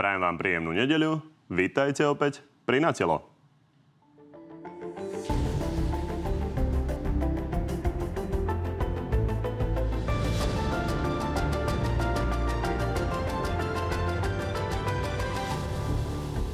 [0.00, 1.20] Prajem vám príjemnú nedeľu.
[1.52, 3.20] Vítajte opäť pri Natelo.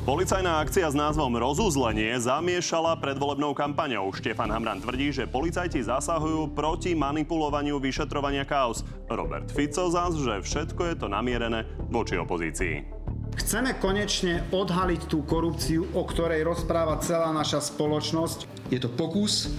[0.02, 4.10] Policajná akcia s názvom Rozuzlenie zamiešala predvolebnou kampaňou.
[4.10, 8.82] Štefan Hamran tvrdí, že policajti zasahujú proti manipulovaniu vyšetrovania kaos.
[9.06, 11.62] Robert Fico zás, že všetko je to namierené
[11.94, 12.95] voči opozícii.
[13.37, 18.72] Chceme konečne odhaliť tú korupciu, o ktorej rozpráva celá naša spoločnosť.
[18.72, 19.53] Je to pokus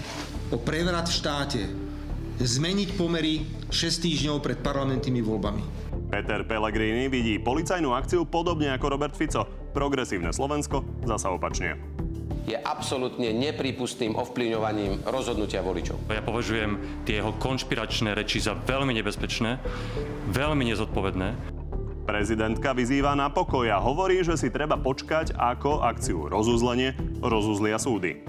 [0.50, 1.62] o prevrat v štáte.
[2.42, 5.64] Zmeniť pomery 6 týždňov pred parlamentnými voľbami.
[6.10, 9.46] Peter Pellegrini vidí policajnú akciu podobne ako Robert Fico.
[9.74, 11.98] Progresívne Slovensko zasa opačne
[12.48, 16.00] je absolútne nepripustným ovplyvňovaním rozhodnutia voličov.
[16.08, 19.60] Ja považujem tie jeho konšpiračné reči za veľmi nebezpečné,
[20.32, 21.57] veľmi nezodpovedné.
[22.08, 28.24] Prezidentka vyzýva na pokoj a hovorí, že si treba počkať, ako akciu rozuzlenie rozuzlia súdy.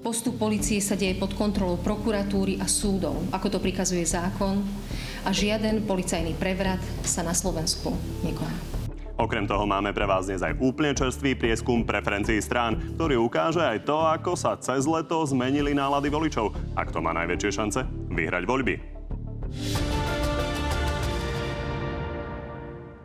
[0.00, 4.64] Postup policie sa deje pod kontrolou prokuratúry a súdov, ako to prikazuje zákon
[5.22, 7.92] a žiaden policajný prevrat sa na Slovensku
[8.24, 8.56] nekoná.
[9.20, 13.84] Okrem toho máme pre vás dnes aj úplne čerstvý prieskum preferencií strán, ktorý ukáže aj
[13.84, 18.74] to, ako sa cez leto zmenili nálady voličov a kto má najväčšie šance vyhrať voľby.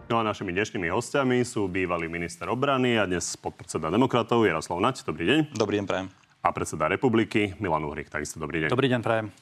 [0.06, 5.02] No a našimi dnešnými hostiami sú bývalý minister obrany a dnes podpredseda demokratov Jaroslav Nať.
[5.02, 5.40] Dobrý deň.
[5.58, 6.08] Dobrý deň, prajem.
[6.46, 8.14] A predseda republiky Milan Uhrik.
[8.14, 8.70] Takisto dobrý deň.
[8.70, 9.34] Dobrý deň, prajem.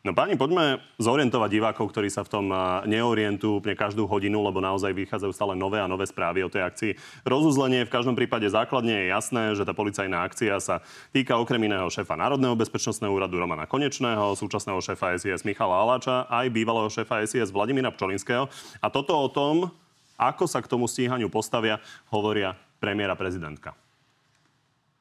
[0.00, 2.48] No páni, poďme zorientovať divákov, ktorí sa v tom
[2.88, 6.92] neorientujú úplne každú hodinu, lebo naozaj vychádzajú stále nové a nové správy o tej akcii.
[7.28, 10.80] Rozuzlenie v každom prípade základne je jasné, že tá policajná akcia sa
[11.12, 16.48] týka okrem iného šéfa Národného bezpečnostného úradu Romana Konečného, súčasného šéfa SIS Michala Aláča, aj
[16.48, 18.48] bývalého šéfa SIS Vladimíra Pčolinského.
[18.80, 19.74] A toto o tom,
[20.16, 23.76] ako sa k tomu stíhaniu postavia, hovoria premiéra prezidentka.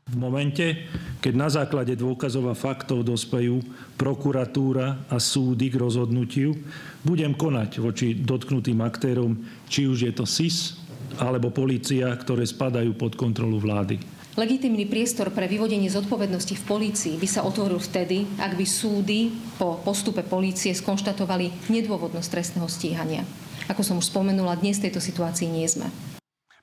[0.05, 0.85] V momente,
[1.17, 3.57] keď na základe dôkazov a faktov dospejú
[3.97, 6.53] prokuratúra a súdy k rozhodnutiu,
[7.01, 9.33] budem konať voči dotknutým aktérom,
[9.65, 10.77] či už je to SIS
[11.17, 13.97] alebo policia, ktoré spadajú pod kontrolu vlády.
[14.35, 19.79] Legitímny priestor pre vyvodenie zodpovednosti v polícii by sa otvoril vtedy, ak by súdy po
[19.81, 23.23] postupe polície skonštatovali nedôvodnosť trestného stíhania.
[23.65, 25.89] Ako som už spomenula, dnes v tejto situácii nie sme.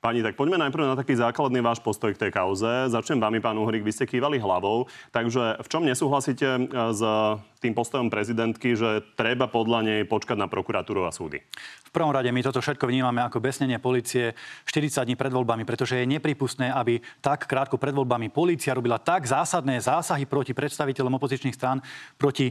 [0.02, 2.66] Pani, tak poďme najprv na taký základný váš postoj k tej kauze.
[2.90, 4.90] Začnem vami, pán Uhrik, vy ste kývali hlavou.
[5.14, 7.02] Takže v čom nesúhlasíte e, s
[7.62, 11.38] tým postojom prezidentky, že treba podľa nej počkať na prokuratúru a súdy?
[11.86, 14.34] V prvom rade my toto všetko vnímame ako besnenie policie
[14.66, 19.22] 40 dní pred voľbami, pretože je nepripustné, aby tak krátko pred voľbami policia robila tak
[19.22, 21.78] zásadné zásahy proti predstaviteľom opozičných strán,
[22.19, 22.50] proti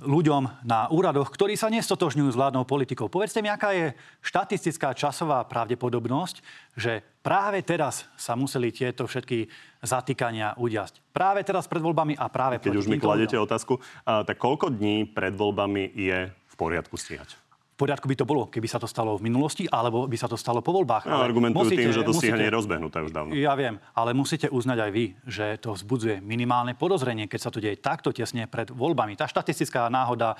[0.00, 3.12] ľuďom na úradoch, ktorí sa nestotožňujú s vládnou politikou.
[3.12, 3.92] Povedzte mi, aká je
[4.24, 6.40] štatistická časová pravdepodobnosť,
[6.76, 9.44] že práve teraz sa museli tieto všetky
[9.84, 11.12] zatýkania udiasť.
[11.12, 13.46] Práve teraz pred voľbami a práve Keď už mi kladete ľuďom.
[13.48, 13.74] otázku,
[14.04, 17.49] tak koľko dní pred voľbami je v poriadku stíhať?
[17.80, 20.60] Poriadku by to bolo, keby sa to stalo v minulosti, alebo by sa to stalo
[20.60, 21.08] po voľbách.
[21.08, 23.32] No, argumentujú musíte, tým, že to stíhanie je rozbehnuté už dávno.
[23.32, 27.64] Ja viem, ale musíte uznať aj vy, že to vzbudzuje minimálne podozrenie, keď sa to
[27.64, 29.16] deje takto tesne pred voľbami.
[29.16, 30.36] Tá štatistická náhoda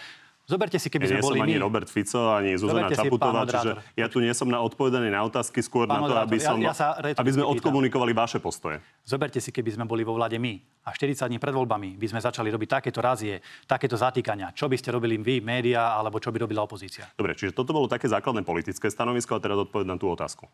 [0.51, 1.63] Zoberte si, keby ja sme boli ani my.
[1.63, 5.87] Robert Fico, ani Zuzana Čaputová, čiže ja tu nie som na odpovedanie na otázky, skôr
[5.87, 8.83] pán na to, aby, som, ja, ja aby sme odkomunikovali vaše postoje.
[9.07, 12.19] Zoberte si, keby sme boli vo vláde my a 40 dní pred voľbami by sme
[12.19, 13.39] začali robiť takéto razie,
[13.71, 14.51] takéto zatýkania.
[14.51, 17.07] Čo by ste robili vy, médiá, alebo čo by robila opozícia?
[17.15, 20.51] Dobre, čiže toto bolo také základné politické stanovisko a teraz odpoveď na tú otázku.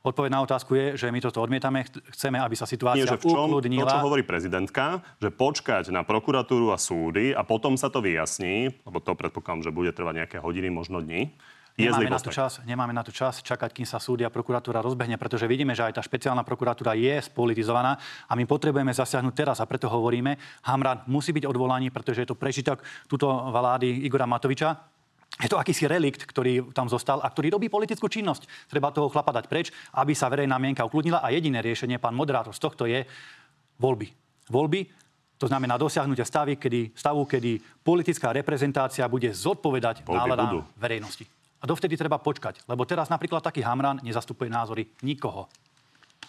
[0.00, 1.84] Odpoveď na otázku je, že my toto odmietame.
[1.84, 3.84] Chceme, aby sa situácia Nie, že v čom, ukludnila.
[3.84, 8.80] To, čo hovorí prezidentka, že počkať na prokuratúru a súdy a potom sa to vyjasní,
[8.88, 11.36] lebo to predpokladám, že bude trvať nejaké hodiny, možno dní.
[11.80, 15.16] Nemáme na, to čas, nemáme na to čas čakať, kým sa súdia a prokuratúra rozbehne,
[15.16, 17.96] pretože vidíme, že aj tá špeciálna prokuratúra je spolitizovaná
[18.28, 20.36] a my potrebujeme zasiahnuť teraz a preto hovoríme,
[20.68, 24.99] Hamran musí byť odvolaný, pretože je to prežitok túto vlády Igora Matoviča,
[25.38, 28.66] je to akýsi relikt, ktorý tam zostal a ktorý robí politickú činnosť.
[28.66, 32.52] Treba toho chlapa dať preč, aby sa verejná mienka ukludnila a jediné riešenie, pán moderátor,
[32.52, 33.06] z tohto je
[33.80, 34.10] voľby.
[34.50, 34.80] Voľby,
[35.40, 41.24] to znamená dosiahnutie stavy, kedy, stavu, kedy politická reprezentácia bude zodpovedať náladám verejnosti.
[41.60, 45.48] A dovtedy treba počkať, lebo teraz napríklad taký Hamran nezastupuje názory nikoho.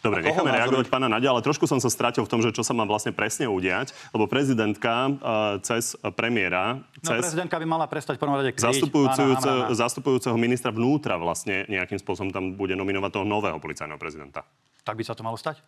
[0.02, 2.74] Dobre, necháme reagovať pána Nadia, ale trošku som sa stratil v tom, že čo sa
[2.74, 6.82] má vlastne presne udiať, lebo prezidentka uh, cez premiéra...
[7.06, 9.38] No, cez no, prezidentka by mala prestať prvom rade zastupujúceho,
[9.70, 14.42] zastupujúceho ministra vnútra vlastne nejakým spôsobom tam bude nominovať toho nového policajného prezidenta.
[14.82, 15.62] Tak by sa to malo stať?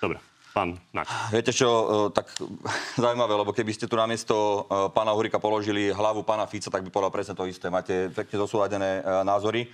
[0.00, 0.16] Dobre.
[0.56, 1.06] Pán Naď.
[1.30, 1.86] Viete čo, e,
[2.16, 2.32] tak
[3.02, 6.90] zaujímavé, lebo keby ste tu namiesto e, pána Hurika položili hlavu pána Fica, tak by
[6.90, 7.68] povedal presne to isté.
[7.68, 9.68] Máte pekne zosúladené e, názory.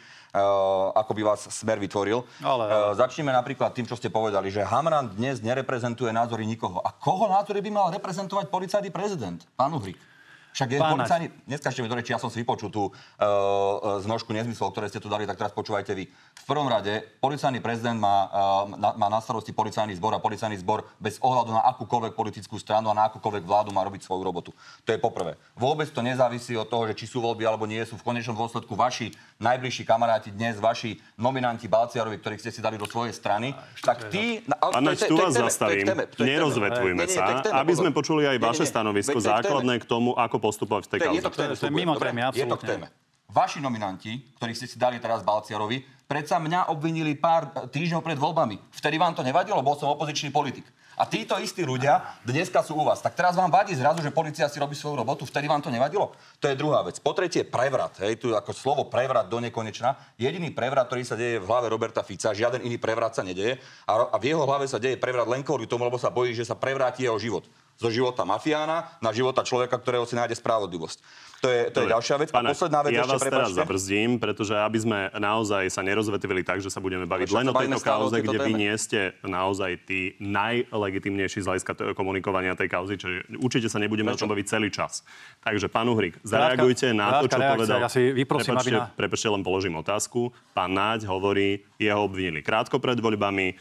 [0.98, 2.26] ako by vás smer vytvoril.
[2.42, 2.98] Ale, ale.
[2.98, 6.82] Začneme napríklad tým, čo ste povedali, že Hamran dnes nereprezentuje názory nikoho.
[6.82, 9.38] A koho názory by mal reprezentovať policajný prezident?
[9.54, 10.13] Pán Uhrik.
[10.54, 11.26] Však je policajný...
[11.50, 15.10] Neskážte mi do reči, ja som si vypočul tú uh, znožku nezmyslov, ktoré ste tu
[15.10, 16.06] dali, tak teraz počúvajte vy.
[16.14, 20.54] V prvom rade, policajný prezident má, uh, na, má na starosti policajný zbor a policajný
[20.62, 24.54] zbor bez ohľadu na akúkoľvek politickú stranu a na akúkoľvek vládu má robiť svoju robotu.
[24.86, 25.34] To je poprvé.
[25.58, 27.98] Vôbec to nezávisí od toho, že či sú voľby alebo nie sú.
[27.98, 29.10] V konečnom dôsledku vaši
[29.42, 34.38] najbližší kamaráti dnes, vaši nominanti Balciarovi, ktorých ste si dali do svojej strany, tak tí...
[34.46, 35.90] Pán tu vás zastavím.
[36.14, 41.00] Nerozvetvujme sa, aby sme počuli aj vaše stanovisko základné k tomu, ako postupovať v tej
[41.08, 41.16] kauze.
[41.16, 42.20] Je to, téme, to je mimo témy.
[42.36, 42.86] Je to k téme.
[43.32, 48.60] Vaši nominanti, ktorých ste si dali teraz Balciarovi, predsa mňa obvinili pár týždňov pred voľbami.
[48.76, 50.68] Vtedy vám to nevadilo, bol som opozičný politik.
[50.94, 53.02] A títo istí ľudia dneska sú u vás.
[53.02, 56.14] Tak teraz vám vadí zrazu, že policia si robí svoju robotu, vtedy vám to nevadilo?
[56.38, 57.02] To je druhá vec.
[57.02, 57.98] Po tretie, prevrat.
[57.98, 59.98] Hej, tu ako slovo prevrat do nekonečna.
[60.14, 63.58] Jediný prevrat, ktorý sa deje v hlave Roberta Fica, žiaden iný prevrat sa nedeje.
[63.90, 66.46] A, a v jeho hlave sa deje prevrat len kvôli tomu, lebo sa bojí, že
[66.46, 70.98] sa prevráti jeho život zo života mafiána na života človeka, ktorého si nájde spravodlivosť.
[71.44, 72.28] To je, to je ďalšia vec.
[72.32, 73.36] Pane, a posledná vec ja ešte, vás prepačte.
[73.36, 77.52] teraz zabrzdím, pretože aby sme naozaj sa nerozvetvili tak, že sa budeme baviť len o
[77.52, 78.46] tejto kauze, kde téme.
[78.48, 84.08] vy nie ste naozaj tí najlegitimnejší z hľadiska komunikovania tej kauzy, čiže určite sa nebudeme
[84.08, 84.16] Prečo?
[84.16, 85.04] o tom baviť celý čas.
[85.44, 87.52] Takže, pán Uhrik, zareagujte na to, čo reakcia.
[87.60, 87.78] povedal.
[87.84, 88.88] Ja si vyprosím, prepačte, na...
[88.88, 90.32] prepačte, len položím otázku.
[90.56, 93.52] Pán Náď hovorí, jeho obvinili krátko pred voľbami,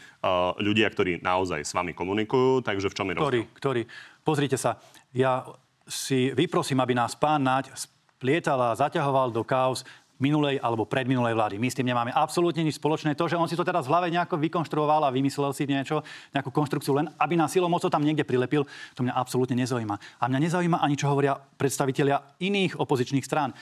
[0.58, 3.28] ľudia, ktorí naozaj s vami komunikujú, takže v čom je rozdiel?
[3.28, 3.82] Ktorý, ktorý.
[4.24, 4.80] Pozrite sa,
[5.12, 5.44] ja
[5.84, 9.84] si vyprosím, aby nás pán Naď splietal a zaťahoval do kaos
[10.16, 11.56] minulej alebo predminulej vlády.
[11.58, 13.18] My s tým nemáme absolútne nič spoločné.
[13.18, 16.00] To, že on si to teraz v hlave nejako vykonštruoval a vymyslel si niečo,
[16.32, 19.96] nejakú konštrukciu len, aby nás silou mocou tam niekde prilepil, to mňa absolútne nezaujíma.
[20.22, 23.52] A mňa nezaujíma ani, čo hovoria predstavitelia iných opozičných strán.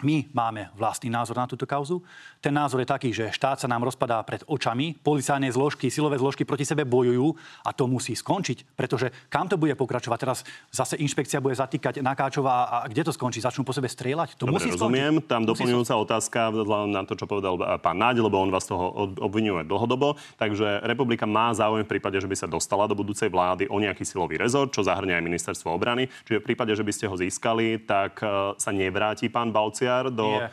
[0.00, 2.00] My máme vlastný názor na túto kauzu.
[2.40, 6.48] Ten názor je taký, že štát sa nám rozpadá pred očami, policajné zložky, silové zložky
[6.48, 10.18] proti sebe bojujú a to musí skončiť, pretože kam to bude pokračovať?
[10.20, 10.38] Teraz
[10.72, 13.44] zase inšpekcia bude zatýkať Nakáčová a kde to skončí?
[13.44, 14.40] Začnú po sebe strieľať?
[14.40, 15.20] To Dobre, musí rozumiem.
[15.20, 15.28] Skončiť.
[15.28, 16.40] Tam doplňujúca otázka
[16.88, 20.16] na to, čo povedal pán Náď, lebo on vás toho obvinuje dlhodobo.
[20.40, 24.08] Takže republika má záujem v prípade, že by sa dostala do budúcej vlády o nejaký
[24.08, 26.08] silový rezort, čo zahrňa aj ministerstvo obrany.
[26.24, 30.10] Čiže v prípade, že by ste ho získali, tak e, sa nevráti pán Balcia Mečiar
[30.10, 30.48] do Nie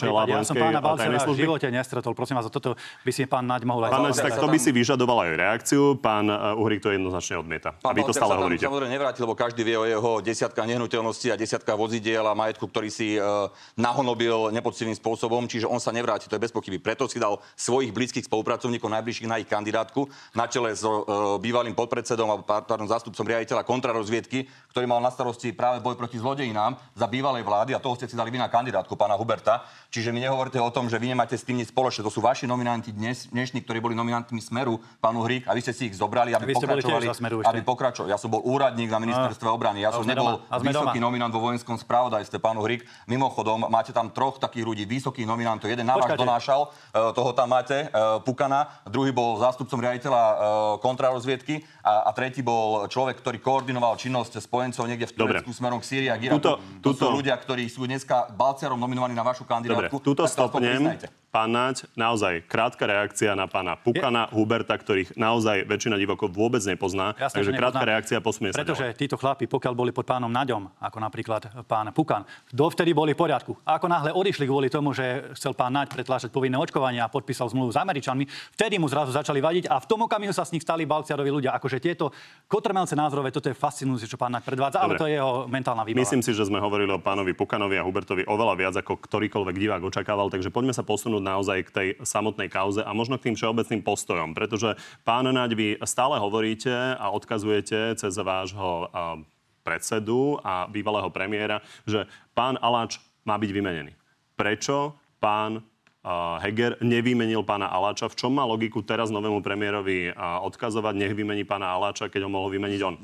[0.00, 2.16] čela Ja som pána Balcera v živote nestretol.
[2.16, 2.74] Prosím vás, toto
[3.04, 6.00] by si pán Naď mohol aj Pán tak to by si vyžadoval aj reakciu.
[6.00, 7.76] Pán uh, Uhrik to jednoznačne odmieta.
[7.78, 8.64] Pán a vy to stále hovoríte.
[8.64, 12.88] Samozrejme nevráti, lebo každý vie o jeho desiatka nehnuteľností a desiatka vozidiel a majetku, ktorý
[12.88, 16.80] si uh, nahonobil nepoctivým spôsobom, čiže on sa nevráti, to je bez pochyby.
[16.80, 21.76] Preto si dal svojich blízkych spolupracovníkov najbližších na ich kandidátku na čele s uh, bývalým
[21.76, 27.06] podpredsedom alebo pardon, zástupcom riaditeľa kontrarozviedky, ktorý mal na starosti práve boj proti zlodejinám za
[27.10, 29.57] bývalej vlády a toho ste si dali vy na kandidátku pána Huberta.
[29.88, 32.04] Čiže mi nehovorte o tom, že vy nemáte s tým nič spoločné.
[32.04, 35.72] To sú vaši nominanti dnes, dnešní, ktorí boli nominantmi Smeru, pán Uhrík, a vy ste
[35.72, 37.08] si ich zobrali, aby pokračovali.
[37.48, 38.12] aby pokračovali.
[38.12, 39.80] Ja som bol úradník na ministerstve obrany.
[39.80, 41.08] Ja som nebol vysoký doma.
[41.08, 42.84] nominant vo vojenskom spravodajstve, pán Uhrík.
[43.08, 45.72] Mimochodom, máte tam troch takých ľudí, vysokých nominantov.
[45.72, 50.36] Jeden na vás donášal, e, toho tam máte, e, Pukana, druhý bol zástupcom riaditeľa e,
[50.84, 55.88] kontrarozviedky a, a tretí bol človek, ktorý koordinoval činnosť spojencov niekde v Turecku smerom k
[55.88, 56.44] Sýrii a Iraku.
[56.44, 56.92] Tuto, tuto...
[56.92, 59.96] To sú ľudia, ktorí sú dneska Balciarom nominovaní na vašu kandidátku.
[59.96, 60.98] Dobre, tuto stopnem.
[61.28, 64.40] Pán Naď, naozaj krátka reakcia na pána Pukana, je...
[64.40, 67.12] Huberta, ktorých naozaj väčšina divokov vôbec nepozná.
[67.20, 68.96] Jasne, takže krátka reakcia, posmie sa Pretože ďalej.
[68.96, 73.60] títo chlapi, pokiaľ boli pod pánom Naďom, ako napríklad pán Pukan, dovtedy boli v poriadku.
[73.68, 77.52] A ako náhle odišli kvôli tomu, že chcel pán Naď pretláčať povinné očkovanie a podpísal
[77.52, 78.24] zmluvu s Američanmi,
[78.56, 81.52] vtedy mu zrazu začali vadiť a v tom okamihu sa s nich stali Balciarovi ľudia.
[81.52, 82.08] Akože tieto
[82.48, 84.96] kotrmelce názorové, toto je fascinujúce, čo pán Naď predvádza, Dobre.
[84.96, 86.00] ale to je jeho mentálna výbava.
[86.08, 89.82] Myslím si, že sme hovorili o pánovi Pukanovi a Hubertovi oveľa viac ako ktorýkoľvek divák
[89.84, 93.84] očakával, takže poďme sa posunúť naozaj k tej samotnej kauze a možno k tým všeobecným
[93.84, 98.88] postojom, pretože pán Naď, vy stále hovoríte a odkazujete cez vášho
[99.60, 102.96] predsedu a bývalého premiéra, že pán Aláč
[103.28, 103.92] má byť vymenený.
[104.32, 105.60] Prečo pán
[106.40, 108.08] Heger nevymenil pána Aláča.
[108.08, 112.48] V čom má logiku teraz novému premiérovi odkazovať, nech vymení pána Aláča, keď ho mohol
[112.56, 112.94] vymeniť on?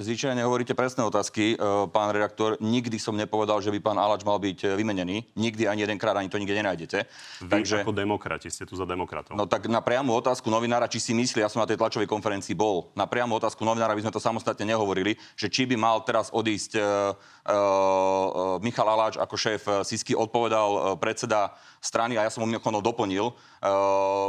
[0.00, 1.56] Zvyčajne hovoríte presné otázky, e,
[1.92, 2.56] pán redaktor.
[2.64, 5.36] Nikdy som nepovedal, že by pán Aláč mal byť e, vymenený.
[5.36, 6.98] Nikdy ani jedenkrát ani to nikde nenájdete.
[7.44, 7.84] Vy Takže...
[7.84, 9.36] ako demokrati ste tu za demokratov.
[9.36, 12.56] No tak na priamu otázku novinára, či si myslí, ja som na tej tlačovej konferencii
[12.56, 16.32] bol, na priamu otázku novinára by sme to samostatne nehovorili, že či by mal teraz
[16.32, 21.52] odísť uh, uh, Michal Aláč ako šéf Sisky, odpovedal predseda
[21.84, 23.34] strany a ja som mu mimochodom doplnil,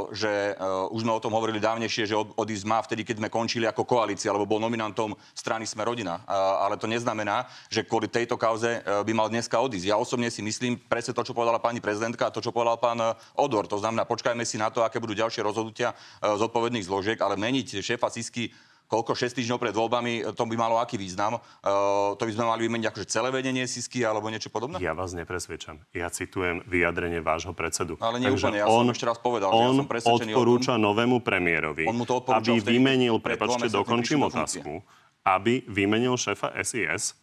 [0.10, 0.58] že
[0.90, 4.34] už sme o tom hovorili dávnejšie, že odísť má vtedy, keď sme končili ako koalícia,
[4.34, 6.26] alebo bol nominantom strany Sme rodina.
[6.62, 9.86] Ale to neznamená, že kvôli tejto kauze by mal dneska odísť.
[9.86, 12.98] Ja osobne si myslím presne to, čo povedala pani prezidentka a to, čo povedal pán
[13.38, 13.70] Odor.
[13.70, 18.10] To znamená, počkajme si na to, aké budú ďalšie rozhodnutia zodpovedných zložiek, ale meniť šéfa
[18.10, 18.50] Sisky
[18.86, 21.38] koľko 6 týždňov pred voľbami, to by malo aký význam?
[21.62, 24.78] Uh, to by sme mali vymeniť akože celé vedenie Sisky alebo niečo podobné?
[24.82, 25.82] Ja vás nepresvedčam.
[25.92, 27.98] Ja citujem vyjadrenie vášho predsedu.
[28.00, 30.86] Ale nie úplne, ja on, som ešte raz povedal, on že ja som odporúča tom,
[30.86, 34.82] novému premiérovi, on mu to aby vtedy, vymenil, prepačte, dokončím otázku,
[35.26, 37.18] aby vymenil šéfa SIS.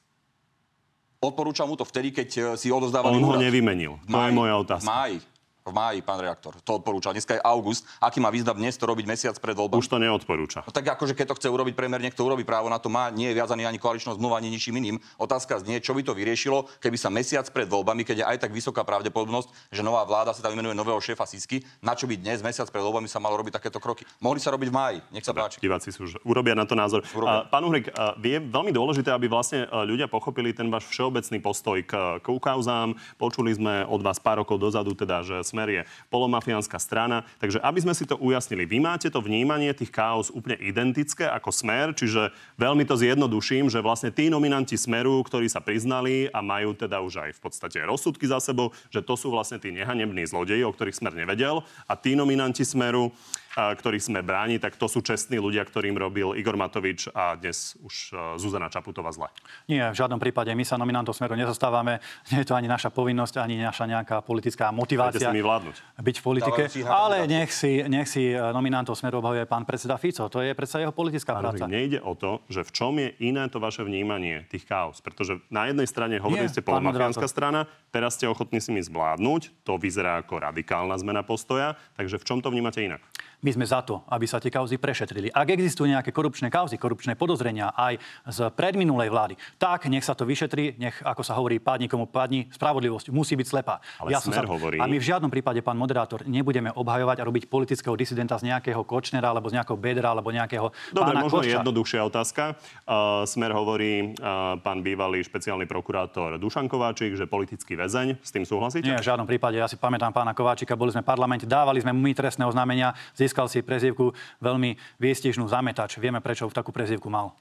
[1.22, 4.02] Odporúčam mu to vtedy, keď si odozdával On ho nevymenil.
[4.10, 4.86] To je moja otázka.
[4.86, 5.16] V máji
[5.62, 6.58] v máji, pán reaktor.
[6.66, 7.14] To odporúča.
[7.14, 7.86] Dneska je august.
[8.02, 9.78] Aký má význam dnes to robiť mesiac pred voľbami?
[9.78, 10.66] Už to neodporúča.
[10.66, 13.08] No, tak akože keď to chce urobiť premiér, to urobí právo na to má.
[13.14, 14.98] Nie je viazaný ani koaličnou zmluva, ani ničím iným.
[15.16, 18.50] Otázka znie, čo by to vyriešilo, keby sa mesiac pred voľbami, keď je aj tak
[18.50, 22.42] vysoká pravdepodobnosť, že nová vláda sa tam vymenuje nového šéfa Sisky, na čo by dnes
[22.42, 24.02] mesiac pred voľbami sa malo robiť takéto kroky.
[24.18, 24.98] Mohli sa robiť v máji.
[25.14, 25.62] Nech sa páči.
[25.62, 27.06] Diváci sú už urobia na to názor.
[27.14, 31.38] Uh, pán Uhrik, uh, je veľmi dôležité, aby vlastne uh, ľudia pochopili ten váš všeobecný
[31.38, 32.98] postoj k, k ukauzám.
[33.20, 37.28] Počuli sme od vás pár rokov dozadu, teda, že smer je polom mafiánska strana.
[37.36, 41.52] Takže aby sme si to ujasnili, vy máte to vnímanie tých chaos úplne identické ako
[41.52, 46.72] smer, čiže veľmi to zjednoduším, že vlastne tí nominanti smeru, ktorí sa priznali a majú
[46.72, 50.64] teda už aj v podstate rozsudky za sebou, že to sú vlastne tí nehanební zlodeji,
[50.64, 53.12] o ktorých smer nevedel a tí nominanti smeru
[53.52, 57.94] ktorých sme bráni, tak to sú čestní ľudia, ktorým robil Igor Matovič a dnes už
[58.12, 59.28] e, Zuzana Čaputová zle.
[59.68, 60.48] Nie, v žiadnom prípade.
[60.56, 62.00] My sa nominantov smeru nezastávame.
[62.32, 65.76] Nie je to ani naša povinnosť, ani naša nejaká politická motivácia si mi vládnuť.
[66.00, 66.62] byť v politike.
[66.88, 70.32] Ale nech si, nech si e, nominantov smeru obhajuje pán predseda Fico.
[70.32, 71.68] To je predsa jeho politická pán práca.
[71.68, 75.04] Nejde o to, že v čom je iné to vaše vnímanie tých chaos.
[75.04, 79.68] Pretože na jednej strane hovorili ste polomafiánska strana, teraz ste ochotní si mi zvládnuť.
[79.68, 81.76] To vyzerá ako radikálna zmena postoja.
[82.00, 83.04] Takže v čom to vnímate inak?
[83.42, 85.26] My sme za to, aby sa tie kauzy prešetrili.
[85.34, 87.98] Ak existujú nejaké korupčné kauzy, korupčné podozrenia aj
[88.30, 92.46] z predminulej vlády, tak nech sa to vyšetrí, nech, ako sa hovorí, padni komu padni,
[92.54, 93.82] spravodlivosť musí byť slepá.
[93.98, 94.46] Ale ja som sa...
[94.46, 94.78] hovorí...
[94.78, 98.78] A my v žiadnom prípade, pán moderátor, nebudeme obhajovať a robiť politického disidenta z nejakého
[98.86, 101.58] Kočnera alebo z nejakého Bedra alebo nejakého Dobre, pána možno Koča.
[101.58, 102.54] jednoduchšia otázka.
[102.86, 108.22] Uh, Smer hovorí uh, pán bývalý špeciálny prokurátor Dušan Kováčik, že politický väzeň.
[108.22, 108.86] S tým súhlasíte?
[108.86, 109.58] Nie, v žiadnom prípade.
[109.58, 112.94] Ja si pamätám pána Kováčika, boli sme v parlamente, dávali sme mu trestné oznámenia,
[113.32, 114.12] získal si prezivku
[114.44, 115.96] veľmi viestižnú zametač.
[115.96, 117.32] Vieme, prečo takú prezivku mal.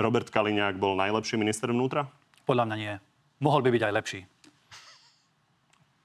[0.00, 2.08] Robert Kaliňák bol najlepší minister vnútra?
[2.48, 2.94] Podľa mňa nie.
[3.44, 4.20] Mohol by byť aj lepší.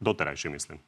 [0.03, 0.83] Doterajší, myslím.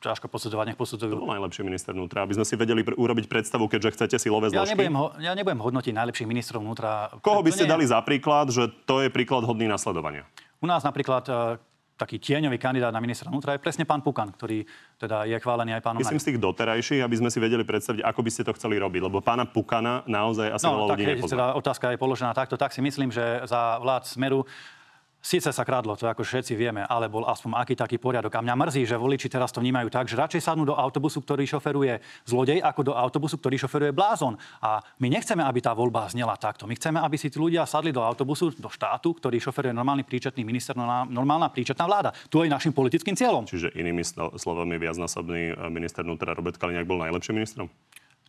[0.00, 1.12] Ťažko posudzovať, nech posudzujú.
[1.12, 4.48] To bol najlepší minister vnútra, aby sme si vedeli pr- urobiť predstavu, keďže chcete silové
[4.48, 4.72] Ja zložky.
[4.74, 7.12] nebudem, ho, ja nebudem hodnotiť najlepších ministrov vnútra.
[7.20, 10.24] Koho by ste nie- dali za príklad, že to je príklad hodný nasledovania?
[10.58, 11.32] U nás napríklad e,
[11.96, 14.64] taký tieňový kandidát na ministra vnútra je presne pán Pukan, ktorý
[14.98, 18.20] teda je chválený aj pánom Myslím z tých doterajších, aby sme si vedeli predstaviť, ako
[18.24, 19.00] by ste to chceli robiť.
[19.06, 22.72] Lebo pána Pukana naozaj asi No, veľa tak ľudí teda otázka je položená takto, tak
[22.74, 24.42] si myslím, že za vlád Smeru
[25.22, 28.34] Síce sa kradlo, to ako všetci vieme, ale bol aspoň aký taký poriadok.
[28.34, 31.46] A mňa mrzí, že voliči teraz to vnímajú tak, že radšej sadnú do autobusu, ktorý
[31.46, 34.34] šoferuje zlodej, ako do autobusu, ktorý šoferuje blázon.
[34.58, 36.66] A my nechceme, aby tá voľba znela takto.
[36.66, 40.42] My chceme, aby si tí ľudia sadli do autobusu, do štátu, ktorý šoferuje normálny príčetný
[40.42, 42.10] minister, normálna- príčetná vláda.
[42.26, 43.46] To je našim politickým cieľom.
[43.46, 47.70] Čiže inými slo- slovami viacnásobný e, minister vnútra Robert Kaliňák bol najlepším ministrom?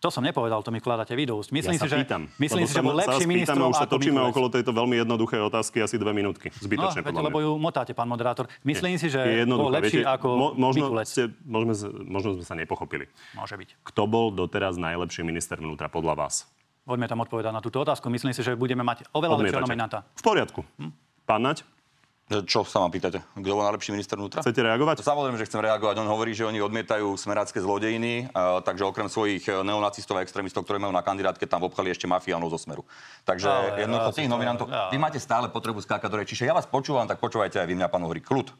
[0.03, 1.47] To som nepovedal, to mi kladáte vy do úst.
[1.49, 2.27] Myslím ja si, že, pýtam.
[2.35, 4.31] myslím si, že bol lepší a už sa točíme Mikulec.
[4.35, 6.51] okolo tejto veľmi jednoduchej otázky asi dve minútky.
[6.51, 8.51] No, Zbytočne, veď, podľa lebo ju motáte, pán moderátor.
[8.67, 9.75] Myslím si, že Je bol jednoduché.
[9.79, 11.07] lepší Viete, ako mo- možno, Mikulec.
[11.07, 11.71] ste, možno,
[12.03, 13.07] možno sme sa nepochopili.
[13.31, 13.69] Môže byť.
[13.79, 16.51] Kto bol doteraz najlepší minister vnútra podľa vás?
[16.83, 18.11] Poďme tam odpovedať na túto otázku.
[18.11, 19.63] Myslím si, že budeme mať oveľa lepšieho Odmietate.
[19.63, 19.97] nominanta.
[20.13, 20.67] V poriadku.
[21.23, 21.63] Pán Naď,
[22.23, 23.19] Čo sa ma pýtate?
[23.35, 24.39] Kto bol najlepší minister vnútra?
[24.39, 25.03] chcete reagovať?
[25.03, 25.99] Samozrejme, že chcem reagovať.
[25.99, 30.63] On hovorí, že oni odmietajú smerácké zlodejiny, a, takže okrem svojich e, neonacistov a extrémistov,
[30.63, 32.87] ktorí majú na kandidátke, tam obchali ešte mafiánov zo smeru.
[33.27, 34.65] Takže Ale, jednoducho tých to- nominantov.
[34.71, 34.87] ja.
[34.87, 36.31] Vy máte stále potrebu skákať do reči.
[36.33, 38.23] Čiže ja vás počúvam, tak počúvajte aj vy mňa, pán Uhrik.
[38.23, 38.55] Kľud.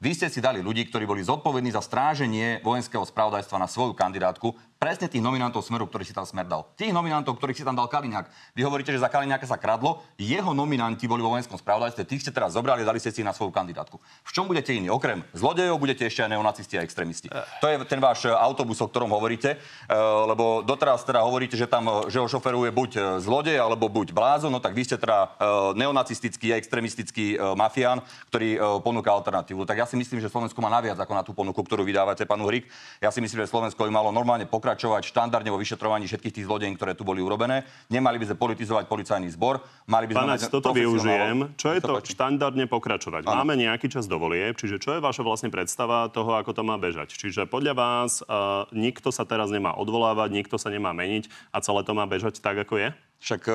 [0.00, 4.52] Vy ste si dali ľudí, ktorí boli zodpovední za stráženie vojenského spravodajstva na svoju kandidátku,
[4.80, 6.64] presne tých nominantov Smeru, ktorých si tam Smer dal.
[6.72, 8.56] Tých nominantov, ktorých si tam dal Kaliňák.
[8.56, 12.32] Vy hovoríte, že za Kaliňáka sa kradlo, jeho nominanti boli vo vojenskom spravodajstve, tých ste
[12.32, 14.00] teraz zobrali a dali ste si na svoju kandidátku.
[14.00, 14.88] V čom budete iní?
[14.88, 17.28] Okrem zlodejov budete ešte aj neonacisti a extrémisti.
[17.60, 21.68] To je ten váš e, autobus, o ktorom hovoríte, e, lebo doteraz teda hovoríte, že
[21.68, 25.36] tam e, že ho šoferuje buď zlodej alebo buď blázon, no tak vy ste teda
[25.76, 28.00] neonacistický a extrémistický mafián,
[28.32, 29.68] ktorý ponúka alternatívu.
[29.68, 32.40] Tak ja si myslím, že Slovensko má naviac ako na tú ponuku, ktorú vydávate, pán
[32.40, 32.64] Uhrik.
[33.04, 36.46] Ja si myslím, že Slovensko by malo normálne pokračovať pokračovať štandardne vo vyšetrovaní všetkých tých
[36.46, 37.66] zlodejín, ktoré tu boli urobené.
[37.90, 39.58] Nemali by sme politizovať policajný zbor.
[39.90, 41.50] Mali by sme Pán mať toto využijem.
[41.58, 42.14] Čo je to páči.
[42.14, 43.26] štandardne pokračovať?
[43.26, 43.42] Áno.
[43.42, 47.18] Máme nejaký čas dovolie, čiže čo je vaša vlastne predstava toho, ako to má bežať?
[47.18, 51.82] Čiže podľa vás uh, nikto sa teraz nemá odvolávať, nikto sa nemá meniť a celé
[51.82, 52.88] to má bežať tak, ako je?
[53.20, 53.54] Však e,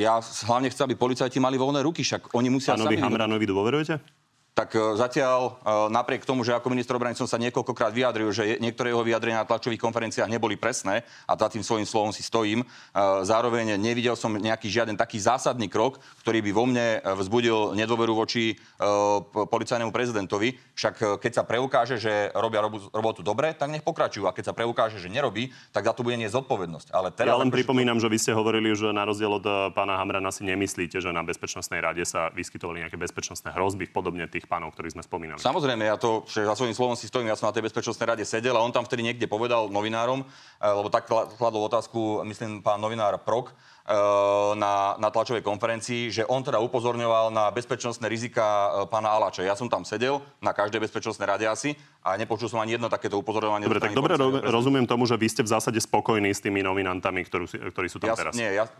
[0.00, 0.18] ja
[0.48, 3.04] hlavne chcem, aby policajti mali voľné ruky, však oni musia Pánovi sami...
[3.04, 4.15] Hamranovi dôverujete?
[4.56, 8.56] Tak e, zatiaľ, e, napriek tomu, že ako minister obrany som sa niekoľkokrát vyjadril, že
[8.56, 12.64] niektoré jeho vyjadrenia na tlačových konferenciách neboli presné a za tým svojím slovom si stojím,
[12.64, 12.66] e,
[13.20, 18.56] zároveň nevidel som nejaký žiaden taký zásadný krok, ktorý by vo mne vzbudil nedôveru voči
[19.34, 20.56] policajnému prezidentovi.
[20.72, 24.24] Však keď sa preukáže, že robia robotu dobre, tak nech pokračujú.
[24.24, 26.94] A keď sa preukáže, že nerobí, tak za to bude nie zodpovednosť.
[26.94, 29.44] Ale teraz, Ja len pripomínam, že vy ste hovorili, že na rozdiel od
[29.76, 34.45] pána Hamrana si nemyslíte, že na Bezpečnostnej rade sa vyskytovali nejaké bezpečnostné hrozby, podobne tých
[34.46, 35.38] pánov, ktorých sme spomínali.
[35.38, 38.22] Samozrejme, ja to že za svojím slovom si stojím, ja som na tej bezpečnostnej rade
[38.22, 40.28] sedel a on tam vtedy niekde povedal novinárom, eh,
[40.64, 43.92] lebo tak kla- kladol otázku, myslím, pán novinár Prok, eh,
[44.54, 49.42] na, na tlačovej konferencii, že on teda upozorňoval na bezpečnostné rizika eh, pána Alača.
[49.42, 53.18] Ja som tam sedel na každej bezpečnostnej rade asi a nepočul som ani jedno takéto
[53.18, 53.66] upozorňovanie.
[53.66, 57.20] Dobre, tak dobre ro- rozumiem tomu, že vy ste v zásade spokojní s tými nominantami,
[57.22, 58.32] ktorú, ktorí sú tam Ja, teraz.
[58.32, 58.70] nie, ja,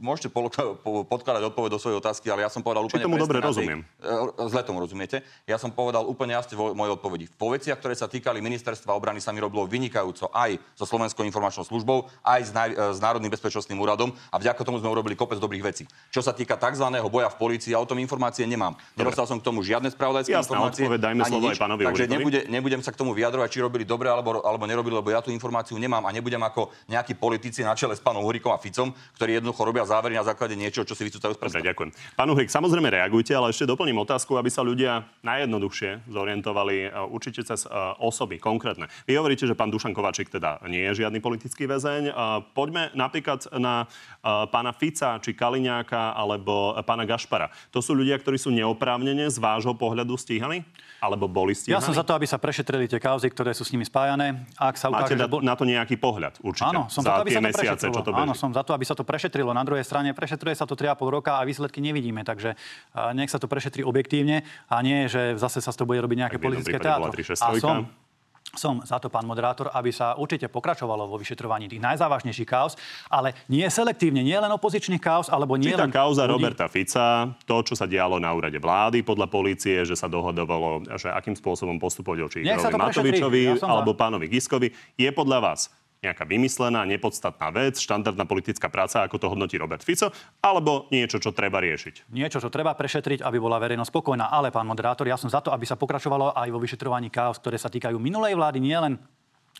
[0.00, 3.38] môžete podkladať odpoveď do svojej otázky, ale ja som povedal Či úplne tomu presne dobre
[3.38, 3.80] na rozumiem?
[4.00, 5.16] E, Zle tomu rozumiete.
[5.44, 7.24] Ja som povedal úplne jasne vo mojej odpovedi.
[7.34, 11.62] Po veciach, ktoré sa týkali ministerstva obrany, sa mi robilo vynikajúco aj so Slovenskou informačnou
[11.62, 15.38] službou, aj s, naj, e, s Národným bezpečnostným úradom a vďaka tomu sme urobili kopec
[15.38, 15.84] dobrých vecí.
[16.10, 16.86] Čo sa týka tzv.
[17.06, 18.74] boja v polícii, ja o tom informácie nemám.
[18.98, 20.84] Nedostal som k tomu žiadne spravodajské Jasná informácie.
[20.84, 23.84] odpoveď, dajme slovo nič, aj pánovi Takže nebude, nebudem sa k tomu vyjadrovať, či robili
[23.86, 27.76] dobre alebo, alebo nerobili, lebo ja tú informáciu nemám a nebudem ako nejakí politici na
[27.78, 31.08] čele s pánom Uhrikom a Ficom, ktorí jednoducho robia závery na základe niečoho, čo si
[31.08, 31.58] vycúcajú z prsta.
[31.58, 31.90] Dobre, ďakujem.
[32.12, 37.40] Pán Uhrik, samozrejme reagujte, ale ešte doplním otázku, aby sa ľudia najjednoduchšie zorientovali e, určite
[37.48, 37.72] cez e,
[38.04, 38.92] osoby konkrétne.
[39.08, 42.02] Vy hovoríte, že pán Dušan Kovačík teda nie je žiadny politický väzeň.
[42.10, 42.12] E,
[42.52, 43.88] Poďme napríklad na
[44.24, 47.50] pána Fica, či Kaliňáka, alebo pána Gašpara.
[47.72, 50.62] To sú ľudia, ktorí sú neoprávnene z vášho pohľadu stíhaní?
[51.00, 51.76] Alebo boli stíhaní?
[51.76, 54.44] Ja som za to, aby sa prešetrili tie kauzy, ktoré sú s nimi spájané.
[54.56, 55.40] Ak sa Máte ukáže, na, že bol...
[55.44, 56.70] na to nejaký pohľad určite?
[56.70, 57.94] Áno, som za za to, aby tie sa to mesiace, prešetrilo.
[57.94, 58.24] čo to beží.
[58.24, 59.50] Áno, som za to, aby sa to prešetrilo.
[59.52, 62.54] Na druhej strane prešetruje sa to 3,5 roka a výsledky nevidíme, takže
[63.16, 66.38] nech sa to prešetrí objektívne a nie, že zase sa z toho bude robiť nejaké
[66.38, 66.78] politické.
[66.78, 67.40] 363.
[67.40, 67.76] A som,
[68.54, 72.78] som za to, pán moderátor, aby sa určite pokračovalo vo vyšetrovaní tých najzávažnejších kauz,
[73.10, 77.34] ale nie selektívne, nie len opozičných kauz, alebo nie Či len kauza ľudí- Roberta Fica,
[77.48, 81.80] to, čo sa dialo na úrade vlády podľa polície, že sa dohodovalo, že akým spôsobom
[81.82, 82.78] postupovať sa Igorovi.
[82.78, 85.72] Matovičovi Ja alebo pánovi Giskovi, je podľa vás
[86.04, 90.12] nejaká vymyslená, nepodstatná vec, štandardná politická práca, ako to hodnotí Robert Fico,
[90.44, 92.12] alebo niečo, čo treba riešiť?
[92.12, 94.28] niečo, čo treba prešetriť, aby bola verejnosť spokojná.
[94.28, 97.56] Ale, pán moderátor, ja som za to, aby sa pokračovalo aj vo vyšetrovaní kaos, ktoré
[97.56, 99.00] sa týkajú minulej vlády, nielen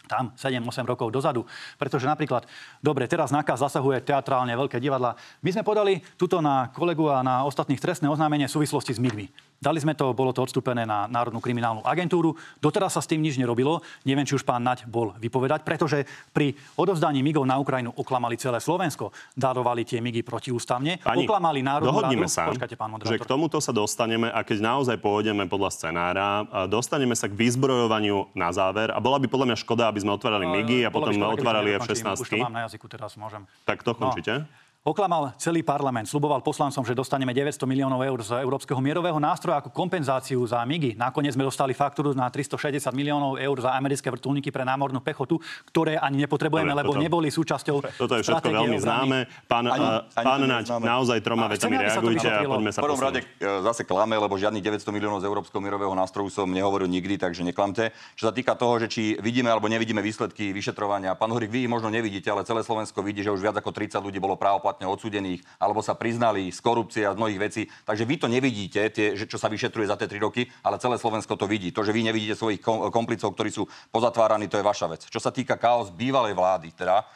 [0.04, 1.48] tam 7-8 rokov dozadu.
[1.80, 2.44] Pretože napríklad,
[2.84, 5.16] dobre, teraz nákaz zasahuje teatrálne veľké divadla.
[5.40, 9.32] My sme podali tuto na kolegu a na ostatných trestné oznámenie v súvislosti s MIGmi.
[9.64, 12.36] Dali sme to, bolo to odstúpené na Národnú kriminálnu agentúru.
[12.60, 13.80] Doteraz sa s tým nič nerobilo.
[14.04, 16.04] Neviem, či už pán Naď bol vypovedať, pretože
[16.36, 19.08] pri odovzdaní MIGov na Ukrajinu oklamali celé Slovensko.
[19.32, 21.00] Darovali tie MIGy protiústavne.
[21.00, 22.36] Pani, oklamali Národnú dohodnime radu.
[22.36, 27.16] sa, Počkajte, pán že k tomuto sa dostaneme a keď naozaj pôjdeme podľa scenára, dostaneme
[27.16, 30.84] sa k vyzbrojovaniu na záver a bola by podľa mňa škoda, aby sme otvárali MIGy
[30.84, 32.04] a potom škoda, otvárali sme nedokončili.
[32.04, 32.20] F-16.
[32.20, 33.42] Už to mám na jazyku teraz, môžem.
[33.64, 34.44] Tak to končíte?
[34.84, 39.72] Oklamal celý parlament, sluboval poslancom, že dostaneme 900 miliónov eur z Európskeho mierového nástroja ako
[39.72, 41.00] kompenzáciu za MIGy.
[41.00, 45.40] Nakoniec sme dostali faktúru na 360 miliónov eur za americké vrtulníky pre námornú pechotu,
[45.72, 49.18] ktoré ani nepotrebujeme, Dobre, lebo toto- neboli súčasťou Toto je všetko veľmi známe.
[49.48, 53.00] Pán, Ani- ani, ani pán Naď, naozaj troma vetami reagujte a poďme sa V prvom
[53.00, 53.40] rade posunúť.
[53.40, 57.40] e, zase klame, lebo žiadnych 900 miliónov z Európskeho mierového nástroju som nehovoril nikdy, takže
[57.40, 57.88] neklamte.
[58.20, 61.88] Čo sa týka toho, že či vidíme alebo nevidíme výsledky vyšetrovania, pán Horik, vy možno
[61.88, 64.36] nevidíte, ale celé Slovensko vidí, že už viac ako 30 ľudí bolo
[64.74, 67.62] právoplatne odsúdených alebo sa priznali z korupcie a z mnohých vecí.
[67.86, 71.38] Takže vy to nevidíte, tie, čo sa vyšetruje za tie 3 roky, ale celé Slovensko
[71.38, 71.70] to vidí.
[71.70, 75.06] To, že vy nevidíte svojich kom- komplicov, ktorí sú pozatváraní, to je vaša vec.
[75.06, 77.06] Čo sa týka chaos bývalej vlády, teda,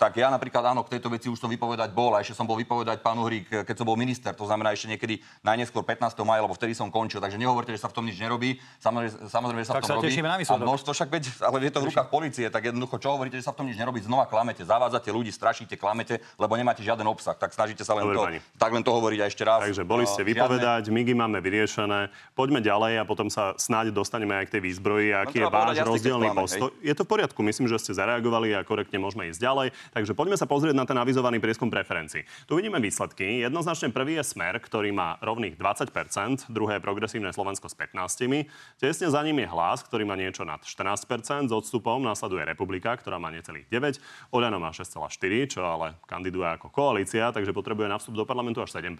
[0.00, 2.56] tak ja napríklad áno, k tejto veci už som vypovedať bol a ešte som bol
[2.56, 6.16] vypovedať pán Uhrík, keď som bol minister, to znamená ešte niekedy najneskôr 15.
[6.24, 7.20] maja, lebo vtedy som končil.
[7.20, 8.56] Takže nehovorte, že sa v tom nič nerobí.
[8.80, 10.08] Samozrejme, samozrejme že sa Tak v tom sa robí.
[10.08, 10.64] tešíme na a výsledok.
[10.64, 13.52] množstvo však veď, ale je to v rukách policie, tak jednoducho čo hovoríte, že sa
[13.52, 17.36] v tom nič nerobí, znova klamete, zavádzate ľudí, strašíte, klamete, lebo nemáte žiaden obsah.
[17.36, 18.38] Tak snažíte sa len Dobre, to, pani.
[18.56, 19.60] tak len to hovoriť a ešte raz.
[19.68, 22.08] Takže boli ste Uh, vypovedať, MIGy máme vyriešené.
[22.32, 25.12] Poďme ďalej a potom sa snáď dostaneme aj k tej výzbroji.
[25.12, 26.72] Aký je váš rozdielný postoj?
[26.80, 29.68] Je to v poriadku, myslím, že ste zareagovali a korektne môžeme ísť ďalej.
[29.94, 32.26] Takže poďme sa pozrieť na ten avizovaný prieskum preferencií.
[32.46, 33.42] Tu vidíme výsledky.
[33.42, 38.48] Jednoznačne prvý je Smer, ktorý má rovných 20%, druhé je progresívne Slovensko s 15%.
[38.78, 43.18] Tesne za ním je Hlas, ktorý má niečo nad 14%, s odstupom nasleduje Republika, ktorá
[43.18, 48.18] má necelých 9, Oľano má 6,4, čo ale kandiduje ako koalícia, takže potrebuje na vstup
[48.18, 48.92] do parlamentu až 7%.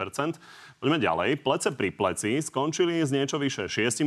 [0.79, 1.29] Poďme ďalej.
[1.43, 4.01] Plece pri pleci skončili s niečo vyše 6%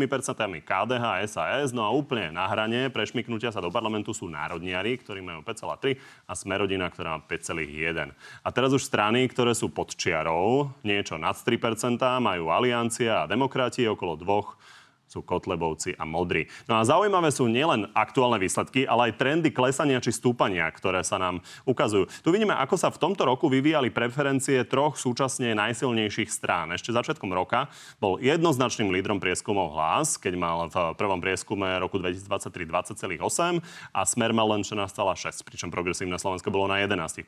[0.65, 5.21] KDH a SAS, no a úplne na hrane prešmiknutia sa do parlamentu sú národniari, ktorí
[5.23, 5.97] majú 5,3
[6.27, 8.15] a Smerodina, ktorá má 5,1.
[8.43, 13.87] A teraz už strany, ktoré sú pod čiarou, niečo nad 3%, majú Aliancia a demokrati
[13.87, 14.61] okolo dvoch
[15.11, 16.47] sú Kotlebovci a Modri.
[16.71, 21.19] No a zaujímavé sú nielen aktuálne výsledky, ale aj trendy klesania či stúpania, ktoré sa
[21.19, 22.07] nám ukazujú.
[22.23, 26.71] Tu vidíme, ako sa v tomto roku vyvíjali preferencie troch súčasne najsilnejších strán.
[26.71, 27.67] Ešte začiatkom roka
[27.99, 33.59] bol jednoznačným lídrom prieskumov hlas, keď mal v prvom prieskume roku 2023 20,8
[33.91, 34.95] a Smer mal len 16,6,
[35.43, 37.19] pričom progresívne Slovensko bolo na 11%.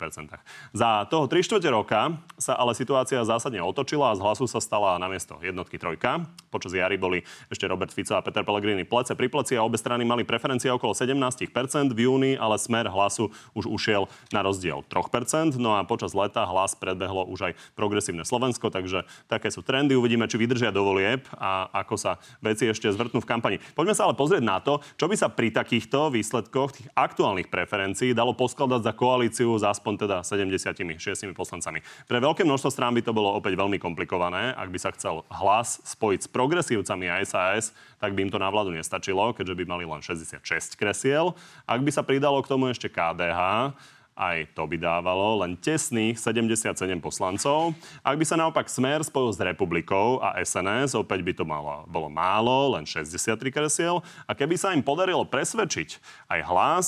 [0.70, 5.02] Za toho 3 čtvrte roka sa ale situácia zásadne otočila a z hlasu sa stala
[5.02, 6.30] namiesto jednotky trojka.
[6.54, 10.04] Počas jary boli ešte Robert Fico a Peter Pellegrini plece pri pleci a obe strany
[10.04, 11.48] mali preferencie okolo 17%
[11.96, 15.56] v júni, ale smer hlasu už ušiel na rozdiel 3%.
[15.56, 19.96] No a počas leta hlas predbehlo už aj progresívne Slovensko, takže také sú trendy.
[19.96, 23.56] Uvidíme, či vydržia do volieb a ako sa veci ešte zvrtnú v kampani.
[23.72, 28.10] Poďme sa ale pozrieť na to, čo by sa pri takýchto výsledkoch tých aktuálnych preferencií
[28.12, 30.98] dalo poskladať za koalíciu s aspoň teda 76
[31.32, 31.78] poslancami.
[32.10, 35.78] Pre veľké množstvo strán by to bolo opäť veľmi komplikované, ak by sa chcel hlas
[35.86, 37.70] spojiť s progresívcami a SAS SAS,
[38.02, 40.42] tak by im to na vládu nestačilo, keďže by mali len 66
[40.74, 41.38] kresiel.
[41.62, 43.70] Ak by sa pridalo k tomu ešte KDH,
[44.12, 47.72] aj to by dávalo len tesných 77 poslancov.
[48.04, 52.12] Ak by sa naopak Smer spojil s Republikou a SNS, opäť by to malo, bolo
[52.12, 54.04] málo, len 63 kresiel.
[54.28, 55.96] A keby sa im podarilo presvedčiť
[56.28, 56.86] aj hlas,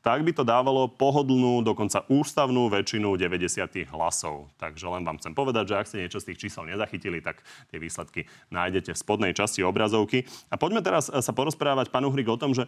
[0.00, 4.48] tak by to dávalo pohodlnú, dokonca ústavnú väčšinu 90 hlasov.
[4.56, 7.76] Takže len vám chcem povedať, že ak ste niečo z tých čísel nezachytili, tak tie
[7.76, 10.24] výsledky nájdete v spodnej časti obrazovky.
[10.48, 12.64] A poďme teraz sa porozprávať, pán Uhrik, o tom, že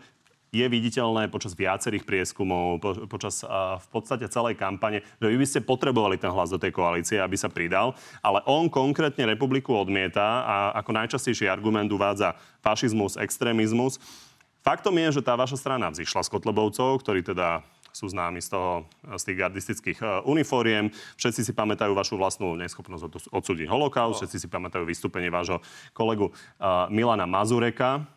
[0.53, 5.47] je viditeľné počas viacerých prieskumov, po, počas a, v podstate celej kampane, že vy by
[5.49, 10.45] ste potrebovali ten hlas do tej koalície, aby sa pridal, ale on konkrétne republiku odmieta
[10.45, 13.97] a ako najčastejší argument uvádza fašizmus, extrémizmus.
[14.63, 18.89] Faktom je, že tá vaša strana vzýšla z Kotlebovcov, ktorí teda sú známi z, toho,
[19.05, 20.89] z tých gardistických uh, uniforiem.
[21.21, 25.61] Všetci si pamätajú vašu vlastnú neschopnosť odsúdiť holokaust, všetci si pamätajú vystúpenie vášho
[25.93, 28.09] kolegu uh, Milana Mazureka.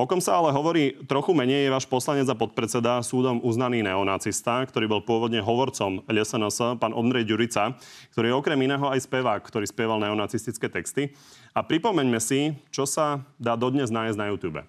[0.00, 4.64] O kom sa ale hovorí trochu menej, je váš poslanec a podpredseda, súdom uznaný neonacista,
[4.64, 7.76] ktorý bol pôvodne hovorcom LSNS, pán Ondrej Ďurica,
[8.16, 11.12] ktorý je okrem iného aj spevák, ktorý spieval neonacistické texty.
[11.52, 14.64] A pripomeňme si, čo sa dá dodnes nájsť na YouTube.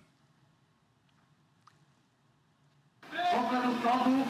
[3.07, 4.27] Poslednú skladbu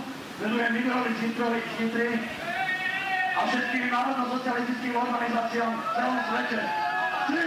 [3.32, 6.60] a všetkým národno-socialistickým organizáciám v celom svete.
[7.26, 7.46] Tri,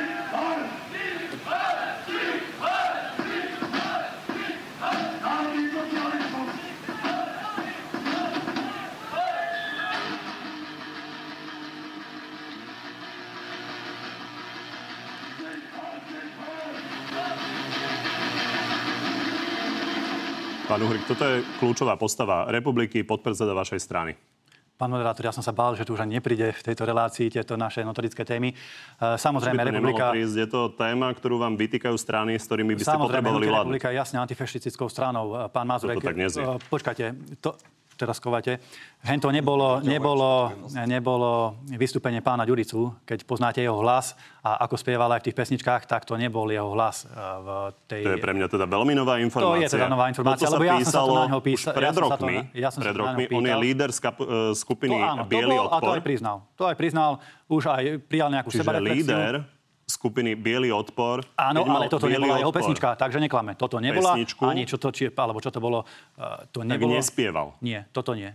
[20.75, 24.19] Pán Uhrik, toto je kľúčová postava republiky, podpredseda vašej strany.
[24.75, 27.55] Pán moderátor, ja som sa bál, že tu už ani nepríde v tejto relácii tieto
[27.55, 28.51] naše notorické témy.
[28.51, 30.11] E, samozrejme, to republika...
[30.11, 30.35] prísť.
[30.35, 33.71] Je to téma, ktorú vám vytýkajú strany, s ktorými by ste potrebovali vládnuť.
[33.71, 35.47] republika je jasne antifašistickou stranou.
[35.47, 36.03] E, pán Mazurek...
[36.03, 36.43] To tak neznie.
[36.43, 37.05] E, počkajte,
[37.39, 37.55] to,
[38.05, 38.61] teraz kovate.
[39.01, 40.53] Hento nebolo, nebolo,
[40.85, 44.13] nebolo vystúpenie pána Ďuricu, keď poznáte jeho hlas
[44.45, 47.49] a ako spieval aj v tých pesničkách, tak to nebol jeho hlas e, v
[47.89, 48.03] tej...
[48.05, 49.57] To je pre mňa teda veľmi nová informácia.
[49.57, 51.73] To je teda nová informácia, lebo ja som sa to na neho písal.
[51.73, 55.81] Pred rokmi, ja som pred rokmi on je líder uh, skupiny to, áno, Bielý odpor.
[55.81, 56.37] A to aj priznal.
[56.61, 57.11] To aj priznal,
[57.49, 59.54] už aj prijal nejakú Čiže líder
[59.95, 61.23] skupiny Bielý odpor.
[61.39, 63.55] Áno, ale toto nebola jeho pesnička, takže neklame.
[63.55, 65.87] Toto nebola Pesničku, ani čo to, či, alebo čo to bolo,
[66.19, 66.99] uh, to nebolo.
[66.99, 67.55] Tak nespieval.
[67.63, 68.35] Nie, toto nie.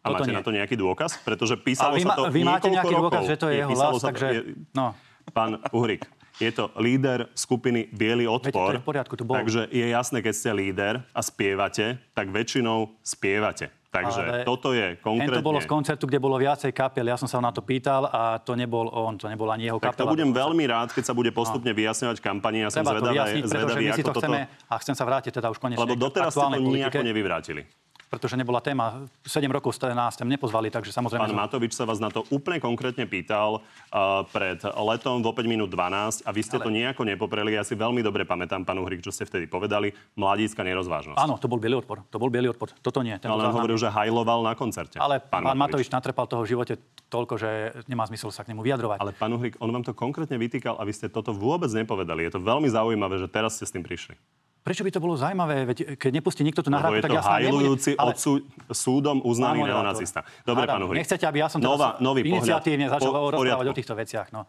[0.00, 0.38] A toto máte nie.
[0.40, 1.20] na to nejaký dôkaz?
[1.22, 3.04] Pretože písalo vy, sa to Vy máte nejaký rokov.
[3.12, 4.26] dôkaz, že to je jeho hlas, takže...
[4.32, 4.40] Je,
[4.72, 4.96] no.
[5.30, 6.08] Pán Uhrik,
[6.40, 8.72] je to líder skupiny Bielý odpor.
[8.72, 9.36] Veď to je v poriadku, to bol.
[9.36, 13.68] Takže je jasné, keď ste líder a spievate, tak väčšinou spievate.
[13.90, 15.42] Takže Ale toto je konkrétne...
[15.42, 17.10] to bolo z koncertu, kde bolo viacej kapiel.
[17.10, 19.98] Ja som sa na to pýtal a to nebol on, to nebol ani jeho kapela.
[19.98, 21.76] Tak to budem veľmi rád, keď sa bude postupne no.
[21.76, 22.62] vyjasňovať kampani.
[22.62, 25.58] Ja som zvedavý, vyjasniť, zvedavý, my si to chceme, a chcem sa vrátiť teda už
[25.58, 27.66] konečne Lebo doteraz ste to nejako nevyvrátili.
[28.10, 29.06] Pretože nebola téma.
[29.22, 31.30] 7 rokov ste nás tam nepozvali, takže samozrejme...
[31.30, 35.70] Pán Matovič sa vás na to úplne konkrétne pýtal uh, pred letom vo 5 minút
[35.70, 36.64] 12 a vy ste Ale...
[36.66, 37.54] to nejako nepopreli.
[37.54, 39.94] Ja si veľmi dobre pamätám, pán Uhrik, čo ste vtedy povedali.
[40.18, 41.22] Mladícka nerozvážnosť.
[41.22, 42.02] Áno, to bol biely odpor.
[42.10, 42.74] To bol biely odpor.
[42.82, 43.14] Toto nie.
[43.14, 44.98] Ale on hovoril, že hajloval na koncerte.
[44.98, 45.86] Ale pán, pán Matovič.
[45.86, 46.74] Matovič natrepal toho v živote
[47.06, 47.50] toľko, že
[47.86, 48.98] nemá zmysel sa k nemu vyjadrovať.
[48.98, 52.26] Ale pán Uhrik, on vám to konkrétne vytýkal a vy ste toto vôbec nepovedali.
[52.26, 54.18] Je to veľmi zaujímavé, že teraz ste s tým prišli.
[54.60, 55.64] Prečo by to bolo zaujímavé?
[55.64, 58.12] Veď keď nepustí nikto tu nahrávku, tak ja sa hajlujúci ale...
[58.12, 60.20] odsú, súdom uznaný neonacista.
[60.44, 61.00] Dobre, pán Uhrik.
[61.00, 64.28] Nechcete, aby ja som Nová, nový iniciatívne začal po, rozprávať o týchto veciach.
[64.36, 64.44] No.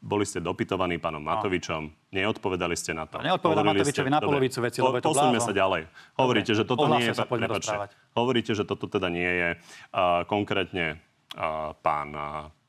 [0.00, 3.20] Boli ste dopytovaní pánom Matovičom, neodpovedali ste na to.
[3.20, 4.16] Neodpovedal Matovičovi ste...
[4.16, 5.82] na polovicu veci, lebo je to Posuňme sa ďalej.
[6.16, 7.12] Hovoríte, že toto nie je...
[8.16, 10.96] Hovoríte, že toto teda nie je uh, konkrétne
[11.36, 12.16] uh, pán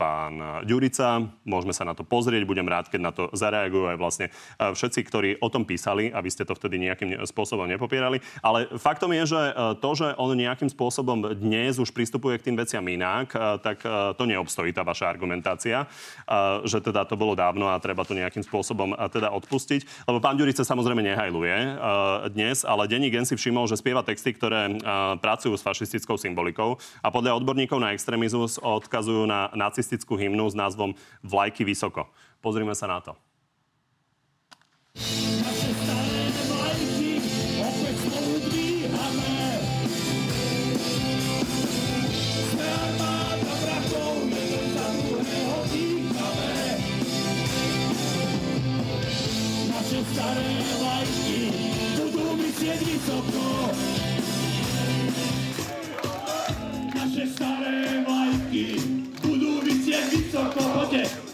[0.02, 1.30] pán Ďurica.
[1.46, 5.00] Môžeme sa na to pozrieť, budem rád, keď na to zareagujú aj vlastne e, všetci,
[5.06, 8.18] ktorí o tom písali, aby ste to vtedy nejakým spôsobom nepopierali.
[8.42, 12.58] Ale faktom je, že e, to, že on nejakým spôsobom dnes už pristupuje k tým
[12.58, 13.84] veciam inak, e, tak
[14.18, 15.84] to neobstojí tá vaša argumentácia,
[16.64, 20.08] že teda to bolo dávno a treba to nejakým spôsobom teda odpustiť.
[20.08, 21.56] Lebo pán Ďurica samozrejme nehajluje
[22.32, 24.80] dnes, ale denní gen si všimol, že spieva texty, ktoré
[25.20, 30.56] pracujú s fašistickou symbolikou a podľa odborníkov na extrémizmus odkazujú na nacistickú nacistickú hymnu s
[30.56, 32.08] názvom Vlajky vysoko.
[32.40, 33.12] Pozrime sa na to.
[50.02, 51.42] staré vlajky
[51.94, 54.01] budú vysieť vysoko.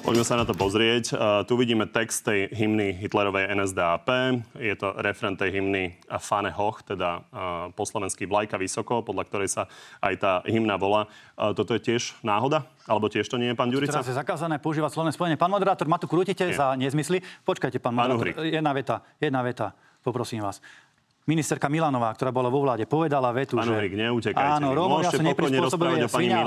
[0.08, 1.12] Poďme sa na to pozrieť.
[1.12, 4.08] Uh, tu vidíme text tej hymny Hitlerovej NSDAP.
[4.56, 9.50] Je to refren tej hymny Fane Hoch, teda uh, po slovensky Vlajka vysoko, podľa ktorej
[9.52, 9.64] sa
[10.00, 11.12] aj tá hymna volá.
[11.36, 12.64] Uh, toto je tiež náhoda?
[12.88, 14.00] Alebo tiež to nie je, pán Ďurica?
[14.00, 15.36] Teraz je zakázané používať slovné spojenie.
[15.36, 16.56] Pán moderátor, ma tu krútite nie.
[16.56, 17.20] za nezmysly.
[17.44, 18.48] Počkajte, pán, moderátor.
[18.48, 19.76] Jedna veta, jedna veta.
[20.08, 20.64] Poprosím vás
[21.28, 23.76] ministerka Milanová, ktorá bola vo vláde, povedala vetu, Pán že...
[23.76, 24.64] Uhrik, neutekajte.
[24.64, 26.42] Áno, Rómovia sú neprispôsobili svinia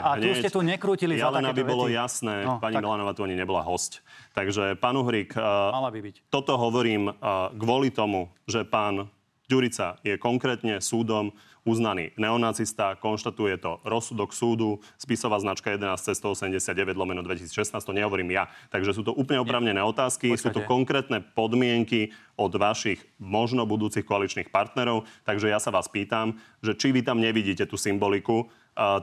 [0.00, 2.82] a tu ste tu nekrútili ja za len aby bolo jasné, no, pani tak...
[2.86, 4.06] Milanová tu ani nebola host.
[4.32, 6.16] Takže, pán Uhrik, Mala by byť.
[6.30, 7.10] toto hovorím
[7.58, 9.10] kvôli tomu, že pán
[9.50, 17.20] Ďurica je konkrétne súdom uznaný neonacista, konštatuje to rozsudok súdu, spisová značka 11 189 lomeno
[17.20, 18.48] 2016, to nehovorím ja.
[18.72, 20.42] Takže sú to úplne opravnené otázky, Počkajte.
[20.42, 26.40] sú to konkrétne podmienky od vašich možno budúcich koaličných partnerov, takže ja sa vás pýtam,
[26.64, 28.48] že či vy tam nevidíte tú symboliku,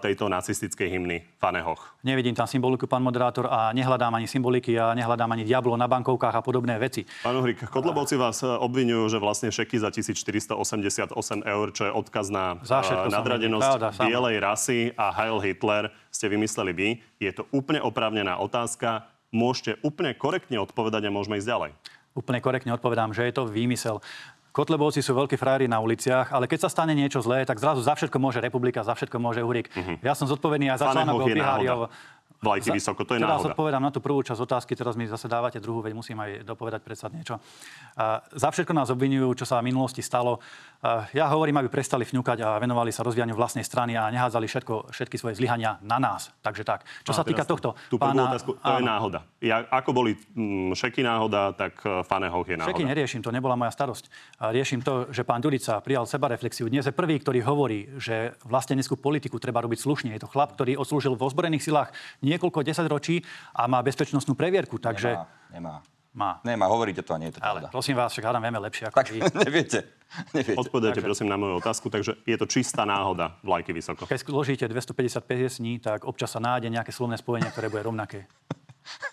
[0.02, 1.98] tejto nacistickej hymny Fanehoch.
[2.02, 6.34] Nevidím tam symboliku, pán moderátor, a nehľadám ani symboliky a nehľadám ani diablo na bankovkách
[6.34, 7.06] a podobné veci.
[7.22, 11.14] Pán Uhrik, Kotlebovci vás e, obvinujú, že vlastne šeky za 1488
[11.46, 16.72] eur, čo je odkaz na e, nadradenosť pravda, bielej rasy a Heil Hitler, ste vymysleli
[16.74, 16.90] vy.
[17.22, 19.06] Je to úplne oprávnená otázka.
[19.30, 21.72] Môžete úplne korektne odpovedať a môžeme ísť ďalej
[22.18, 24.02] úplne korektne odpovedám, že je to výmysel.
[24.58, 27.94] Kotlebovci sú veľkí frajery na uliciach, ale keď sa stane niečo zlé, tak zrazu za
[27.94, 29.70] všetko môže republika, za všetko môže Uhrik.
[29.70, 30.02] Uh-huh.
[30.02, 31.30] Ja som zodpovedný aj za článok o
[32.38, 33.54] vlajky vysoko, to je teraz náhoda.
[33.54, 36.82] odpovedám na tú prvú časť otázky, teraz mi zase dávate druhú, veď musím aj dopovedať
[36.86, 37.42] predsa niečo.
[37.98, 40.38] Uh, za všetko nás obvinujú, čo sa v minulosti stalo.
[40.86, 44.94] Uh, ja hovorím, aby prestali fňukať a venovali sa rozvíjaniu vlastnej strany a nehádzali všetko,
[44.94, 46.30] všetky svoje zlyhania na nás.
[46.46, 46.86] Takže tak.
[47.02, 47.74] Čo a sa týka tohto...
[47.90, 48.78] Tú pána, otázku, to áno.
[48.78, 49.20] je náhoda.
[49.42, 52.74] Ja, ako boli mm, šeky náhoda, tak e, Fanehoch je náhoda.
[52.74, 54.10] Šeky neriešim, to nebola moja starosť.
[54.54, 56.70] Riešim to, že pán Durica prijal sebareflexiu.
[56.70, 60.10] Dnes je prvý, ktorý hovorí, že vlasteneckú politiku treba robiť slušne.
[60.14, 61.90] Je to chlap, ktorý odslúžil v ozbrojených silách
[62.28, 63.16] niekoľko desaťročí ročí
[63.56, 64.82] a má bezpečnostnú previerku.
[64.82, 65.16] Takže...
[65.16, 65.76] Nemá, nemá.
[66.18, 66.42] Má.
[66.42, 68.98] Nemá, hovoríte to a nie je to Ale prosím vás, však hádam vieme lepšie ako
[68.98, 69.22] tak, vy.
[69.46, 69.86] neviete.
[70.34, 70.58] neviete.
[70.58, 71.06] Odpovedajte takže...
[71.06, 74.10] prosím na moju otázku, takže je to čistá náhoda vlajky vysoko.
[74.10, 78.26] Keď zložíte 250 piesní, tak občas sa nájde nejaké slovné spojenie, ktoré bude rovnaké.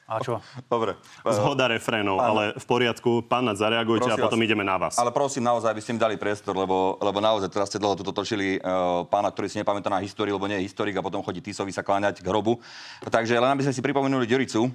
[0.08, 0.40] A čo?
[0.68, 0.96] Dobre.
[1.24, 3.24] Zhoda refrénov, ale v poriadku.
[3.24, 4.94] Pán Nad, zareagujte prosím a potom vás, ideme na vás.
[5.00, 8.12] Ale prosím naozaj, aby ste mi dali priestor, lebo, lebo naozaj teraz ste dlho tuto
[8.12, 11.40] točili uh, pána, ktorý si nepamätá na históriu, lebo nie je historik a potom chodí
[11.40, 12.60] Tisovi sa kláňať k hrobu.
[13.06, 14.68] Takže len aby sme si pripomenuli Ďuricu,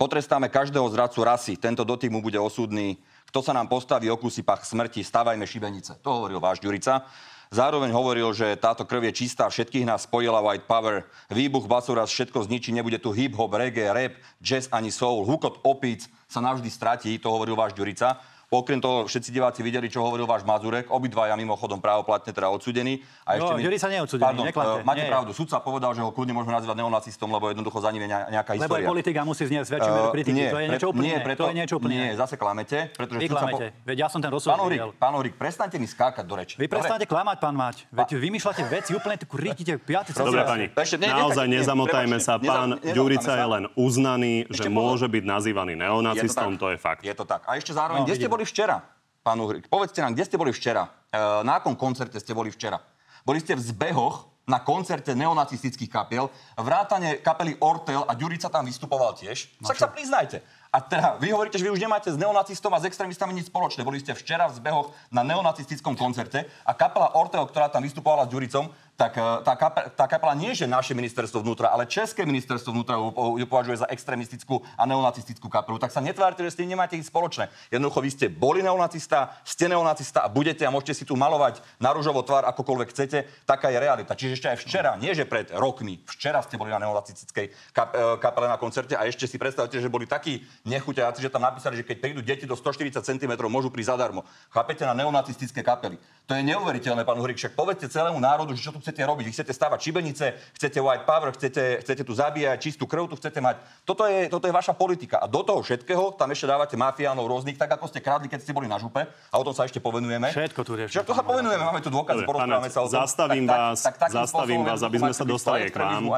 [0.00, 1.60] Potrestáme každého zradcu rasy.
[1.60, 2.96] Tento dotyk mu bude osudný.
[3.28, 6.00] Kto sa nám postaví okusí pach smrti, stavajme šibenice.
[6.00, 7.04] To hovoril váš Ďurica.
[7.50, 11.02] Zároveň hovoril, že táto krv je čistá, všetkých nás spojila White Power.
[11.34, 15.26] Výbuch basu raz všetko zničí, nebude tu hip-hop, reggae, rap, jazz ani soul.
[15.26, 18.22] Hukot opíc sa navždy stratí, to hovoril váš Ďurica.
[18.50, 22.98] Okrem toho všetci diváci videli, čo hovoril váš Mazurek, obidvaja mimochodom právoplatne teda odsudení.
[23.22, 23.78] A no, ešte mi...
[23.78, 24.82] sa neodsudený, Pardon, neklamte.
[24.82, 25.10] máte nie.
[25.14, 28.58] pravdu, sudca povedal, že ho kľudne môžeme nazývať neonacistom, lebo jednoducho za ním je nejaká
[28.58, 28.82] história.
[28.82, 30.34] Lebo politika musí znieť väčšiu mieru kritiky.
[30.34, 31.94] Uh, nie, to je niečo úplne, nie, preto, to je niečo úplne.
[31.94, 32.78] Nie, zase klamete.
[32.90, 33.66] Pretože vy klamete.
[33.70, 33.86] Po...
[33.86, 36.54] Veď ja som ten rozsudok pán Uhrik, pán Uhrik, prestaňte mi skákať do reči.
[36.58, 37.86] Vy prestaňte klamať, pán Mať.
[37.94, 40.66] Veď vymýšľate veci úplne tu rítite piaty Dobre, pani,
[41.06, 42.34] naozaj nezamotajme sa.
[42.42, 47.06] Pán Ďurica je len uznaný, že môže byť nazývaný neonacistom, to je fakt.
[47.06, 47.46] Je to tak.
[47.46, 48.80] A ešte zároveň, kde ste boli včera?
[49.20, 50.88] Pán Uhrik, povedzte nám, kde ste boli včera?
[51.12, 52.80] E, na akom koncerte ste boli včera?
[53.24, 56.26] Boli ste v zbehoch na koncerte neonacistických kapiel,
[56.58, 59.46] vrátane kapely Ortel a Ďurica tam vystupoval tiež.
[59.62, 60.42] Tak sa priznajte.
[60.70, 63.82] A teda vy hovoríte, že vy už nemáte s neonacistom a s extrémistami nič spoločné.
[63.82, 68.32] Boli ste včera v zbehoch na neonacistickom koncerte a kapela Orteo, ktorá tam vystupovala s
[68.34, 72.68] Ďuricom, tak e, tá, kapela, tá kapela nie, že naše ministerstvo vnútra, ale České ministerstvo
[72.68, 75.80] vnútra ju, považuje za extrémistickú a neonacistickú kapelu.
[75.80, 77.48] Tak sa netvárte, že s tým nemáte nič spoločné.
[77.72, 81.96] Jednoducho vy ste boli neonacista, ste neonacista a budete a môžete si tu malovať na
[81.96, 83.24] rúžovo tvár akokoľvek chcete.
[83.48, 84.12] Taká je realita.
[84.12, 88.20] Čiže ešte aj včera, nie že pred rokmi, včera ste boli na neonacistickej kap, e,
[88.20, 91.88] kapele na koncerte a ešte si predstavte, že boli takí nechuťaci, že tam napísali, že
[91.88, 94.28] keď prídu deti do 140 cm, môžu prísť zadarmo.
[94.52, 95.96] Chápete na neonacistické kapely.
[96.28, 97.40] To je neuveriteľné, pán Uhrik.
[97.40, 99.24] Však povedzte celému národu, že čo tu chcete robiť.
[99.30, 100.26] Vy chcete stavať šibenice,
[100.58, 103.86] chcete white power, chcete, chcete tu zabíjať, čistú krv tu chcete mať.
[103.86, 105.22] Toto je, toto je vaša politika.
[105.22, 108.50] A do toho všetkého tam ešte dávate mafiánov rôznych, tak ako ste kradli, keď ste
[108.50, 109.06] boli na župe.
[109.06, 110.34] A o tom sa ešte povenujeme.
[110.34, 111.06] Všetko tu riešime.
[111.06, 112.98] to sa povenujeme, máme tu dôkazy, porozprávame sa o tom.
[112.98, 116.10] Zastavím tak, vás, tak, tak, zastavím vás, aby sme sa dostali k vám.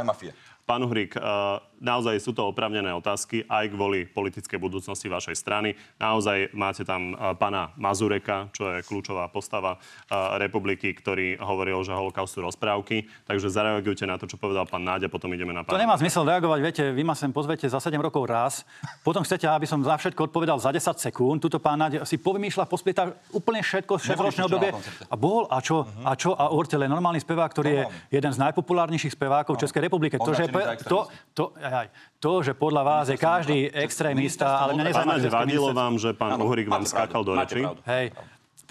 [0.63, 5.75] Pán Uhrik, uh, naozaj sú to opravnené otázky aj kvôli politickej budúcnosti vašej strany.
[5.99, 11.91] Naozaj máte tam uh, pána Mazureka, čo je kľúčová postava uh, republiky, ktorý hovoril, že
[11.91, 13.11] holokaust sú rozprávky.
[13.27, 15.75] Takže zareagujte na to, čo povedal pán Náďa, potom ideme na pána.
[15.75, 18.63] To nemá zmysel reagovať, viete, vy ma sem pozvete za 7 rokov raz,
[19.03, 21.43] potom chcete, aby som za všetko odpovedal za 10 sekúnd.
[21.43, 24.15] Tuto pán Náďa si povymýšľa, pospieta úplne všetko z
[24.47, 24.71] obdobie.
[25.11, 26.07] A bol, a čo, uh-huh.
[26.07, 29.83] a čo, a Ortel je normálny spevák, ktorý je jeden z najpopulárnejších spevákov v Českej
[29.91, 30.21] republike.
[30.21, 30.47] To, že
[30.87, 31.89] to, to, aj,
[32.21, 35.33] to, že podľa vás je každý extrémista, ale mňa nezaujíma...
[35.33, 37.65] Vadilo vám, že pán Uhrik vám skákal do reči?
[37.89, 38.13] Hej,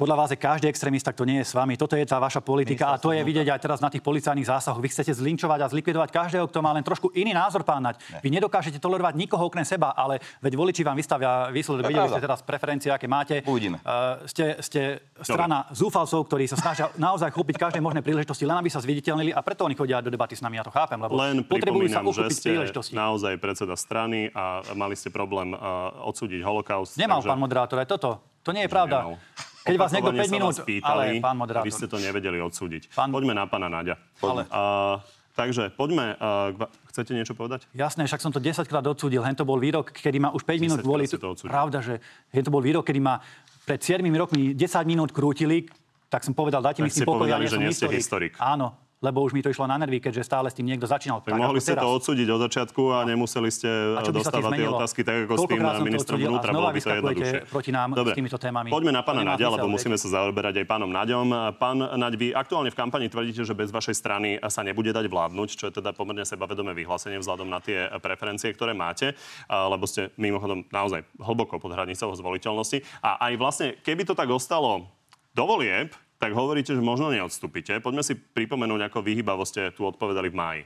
[0.01, 1.77] podľa vás je každý extrémista, kto nie je s vami.
[1.77, 4.81] Toto je tá vaša politika a to je vidieť aj teraz na tých policajných zásahoch.
[4.81, 8.01] Vy chcete zlinčovať a zlikvidovať každého, kto má len trošku iný názor pán Nať.
[8.25, 11.85] Vy nedokážete tolerovať nikoho okrem seba, ale veď voliči vám vystavia výsledok.
[11.85, 13.45] Videli ste teraz preferencie, aké máte.
[13.45, 13.77] Uvidíme.
[13.85, 15.77] Uh, ste, ste strana Dobre.
[15.77, 19.69] zúfalcov, ktorí sa snažia naozaj chopiť každé možné príležitosti, len aby sa zviditeľnili a preto
[19.69, 20.57] oni chodia do debaty s nami.
[20.57, 22.57] Ja to chápem, lebo len potrebujú sa že ste
[22.97, 26.97] naozaj predseda strany a mali ste problém uh, odsúdiť holokaust.
[26.97, 27.29] Nemal takže...
[27.29, 28.17] pán moderátor, aj toto.
[28.41, 29.05] To nie je pravda.
[29.05, 29.50] Nemal.
[29.61, 30.55] Keď vás niekto 5 minút...
[30.65, 31.67] Pýtali, ale pán moderátor.
[31.67, 32.89] Vy ste to nevedeli odsúdiť.
[32.93, 33.13] Pán...
[33.13, 33.95] Poďme na pána Nadia.
[34.21, 34.45] Ale...
[34.49, 34.97] Uh,
[35.37, 36.17] takže poďme...
[36.17, 37.69] Uh, chcete niečo povedať?
[37.77, 39.21] Jasné, však som to 10 krát odsúdil.
[39.21, 41.05] Hen to bol výrok, kedy ma už 5 minút kvôli...
[41.45, 42.01] Pravda, že
[42.33, 43.21] hen to bol výrok, kedy ma
[43.65, 45.69] pred 7 rokmi 10 minút krútili,
[46.11, 48.35] tak som povedal, dajte mi s tým pokoj, ja že nie ste historik.
[48.35, 51.25] Áno, lebo už mi to išlo na nervy, keďže stále s tým niekto začínal.
[51.25, 51.81] Tak, mohli ste teraz.
[51.81, 56.17] to odsúdiť od začiatku a nemuseli ste dostávať tie otázky tak ako s tým ministrom
[56.21, 56.53] vnútra.
[56.53, 57.39] Bolo by to jednoduchšie.
[57.49, 58.13] proti nám Dobre.
[58.13, 58.69] s týmito témami.
[58.69, 61.57] Poďme na pána Nadia, lebo musíme sa zaoberať aj pánom Naďom.
[61.57, 65.49] Pán Naď, vy aktuálne v kampani tvrdíte, že bez vašej strany sa nebude dať vládnuť,
[65.57, 69.17] čo je teda pomerne sebavedomé vyhlásenie vzhľadom na tie preferencie, ktoré máte,
[69.49, 72.85] lebo ste mimochodom naozaj hlboko pod hranicou zvoliteľnosti.
[73.01, 74.85] A aj vlastne, keby to tak ostalo
[75.33, 75.89] do volieb,
[76.21, 77.81] tak hovoríte, že možno neodstúpite.
[77.81, 80.61] Poďme si pripomenúť, ako vyhybavo ste tu odpovedali v máji.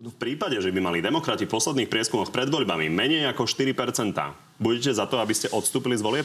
[0.00, 4.14] V prípade, že by mali demokrati v posledných prieskumoch pred voľbami menej ako 4%,
[4.62, 6.24] budete za to, aby ste odstúpili z volieb?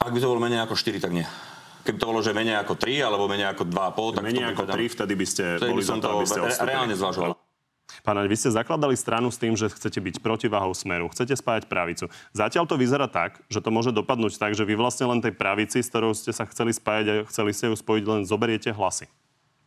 [0.00, 1.22] Ak by to bolo menej ako 4, tak nie.
[1.84, 4.94] Keby to bolo, že menej ako 3 alebo menej ako 2,5, tak menej ako 3,
[4.96, 6.72] vtedy by ste vtedy boli by za to, aby ste odstúpili.
[6.72, 7.43] Reálne zvažoval.
[8.04, 12.08] Pán vy ste zakladali stranu s tým, že chcete byť protivahou smeru, chcete spájať pravicu.
[12.36, 15.80] Zatiaľ to vyzerá tak, že to môže dopadnúť tak, že vy vlastne len tej pravici,
[15.80, 19.08] s ktorou ste sa chceli spájať a chceli ste ju spojiť, len zoberiete hlasy.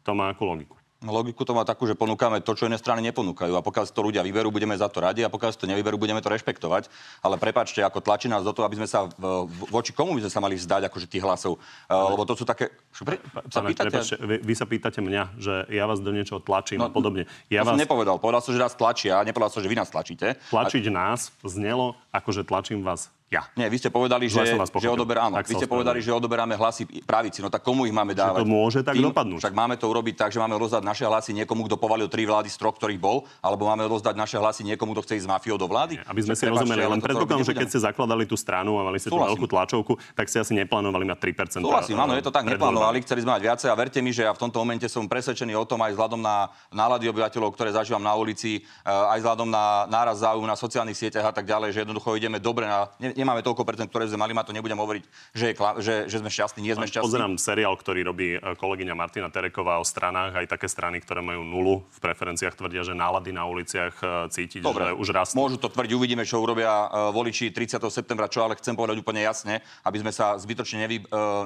[0.05, 0.77] To má akú logiku.
[1.05, 3.53] Logiku to má takú, že ponúkame to, čo iné strany neponúkajú.
[3.53, 5.93] A pokiaľ si to ľudia vyberú, budeme za to radi a pokiaľ si to nevyberú,
[5.93, 6.89] budeme to rešpektovať.
[7.21, 10.33] Ale prepačte, ako tlačí nás do toho, aby sme sa v, voči komu by sme
[10.33, 11.61] sa mali vzdať akože tých hlasov.
[11.85, 12.17] Ale...
[12.17, 12.73] Lebo to sú také...
[12.97, 13.13] Pre,
[13.53, 13.93] sa pýtate...
[13.93, 17.29] Prepačte, vy, vy, sa pýtate mňa, že ja vás do niečoho tlačím no, a podobne.
[17.53, 17.77] Ja to vás...
[17.77, 18.17] som nepovedal.
[18.17, 20.33] Povedal som, že nás tlačia, nepovedal som, že vy nás tlačíte.
[20.49, 20.93] Tlačiť a...
[20.97, 23.43] nás znelo, ako že tlačím vás ja.
[23.59, 27.43] Nie, vy ste povedali, že, že, odober, áno, vy ste povedali, že odoberáme hlasy pravici.
[27.43, 28.39] No tak komu ich máme dávať?
[28.39, 29.43] Že to môže tak Tým, dopadnúť.
[29.43, 32.47] Však máme to urobiť tak, že máme rozdať naše hlasy niekomu, kto povalil tri vlády
[32.47, 35.59] z troch, ktorých bol, alebo máme rozdať naše hlasy niekomu, kto chce ísť z mafiou
[35.59, 35.99] do vlády?
[35.99, 38.95] Nie, aby sme si rozumeli, len predpokladám, že keď ste zakladali tú stranu a mali
[38.95, 41.19] ste tú veľkú tlačovku, tak ste asi neplánovali mať
[41.59, 41.67] 3%.
[41.67, 44.31] Súhlasím, áno, je to tak, neplánovali, chceli sme mať viacej a verte mi, že ja
[44.31, 48.15] v tomto momente som presvedčený o tom aj vzhľadom na nálady obyvateľov, ktoré zažívam na
[48.15, 52.15] ulici, eh, aj vzhľadom na náraz záujmu na sociálnych sieťach a tak ďalej, že jednoducho
[52.15, 52.87] ideme dobre na,
[53.17, 55.03] nemáme toľko percent, ktoré sme mali, ma to nebudem hovoriť,
[55.33, 57.09] že, je, že, že sme šťastní, nie sme šťastní.
[57.09, 61.41] Pozerám seriál, ktorý robí e, kolegyňa Martina Tereková o stranách, aj také strany, ktoré majú
[61.41, 65.41] nulu v preferenciách, tvrdia, že nálady na uliciach e, cítiť, Dobre, že už rastú.
[65.41, 67.81] Môžu to tvrdiť, uvidíme, čo urobia voliči 30.
[67.89, 70.97] septembra, čo ale chcem povedať úplne jasne, aby sme sa zbytočne nevy,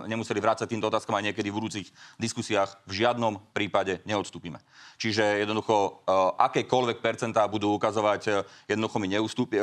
[0.10, 1.88] nemuseli vrácať týmto otázkam aj niekedy v budúcich
[2.20, 2.76] diskusiách.
[2.90, 4.60] V žiadnom prípade neodstúpime.
[5.00, 6.04] Čiže jednoducho
[6.38, 9.56] akékoľvek percentá budú ukazovať, jednoducho mi neustúpi,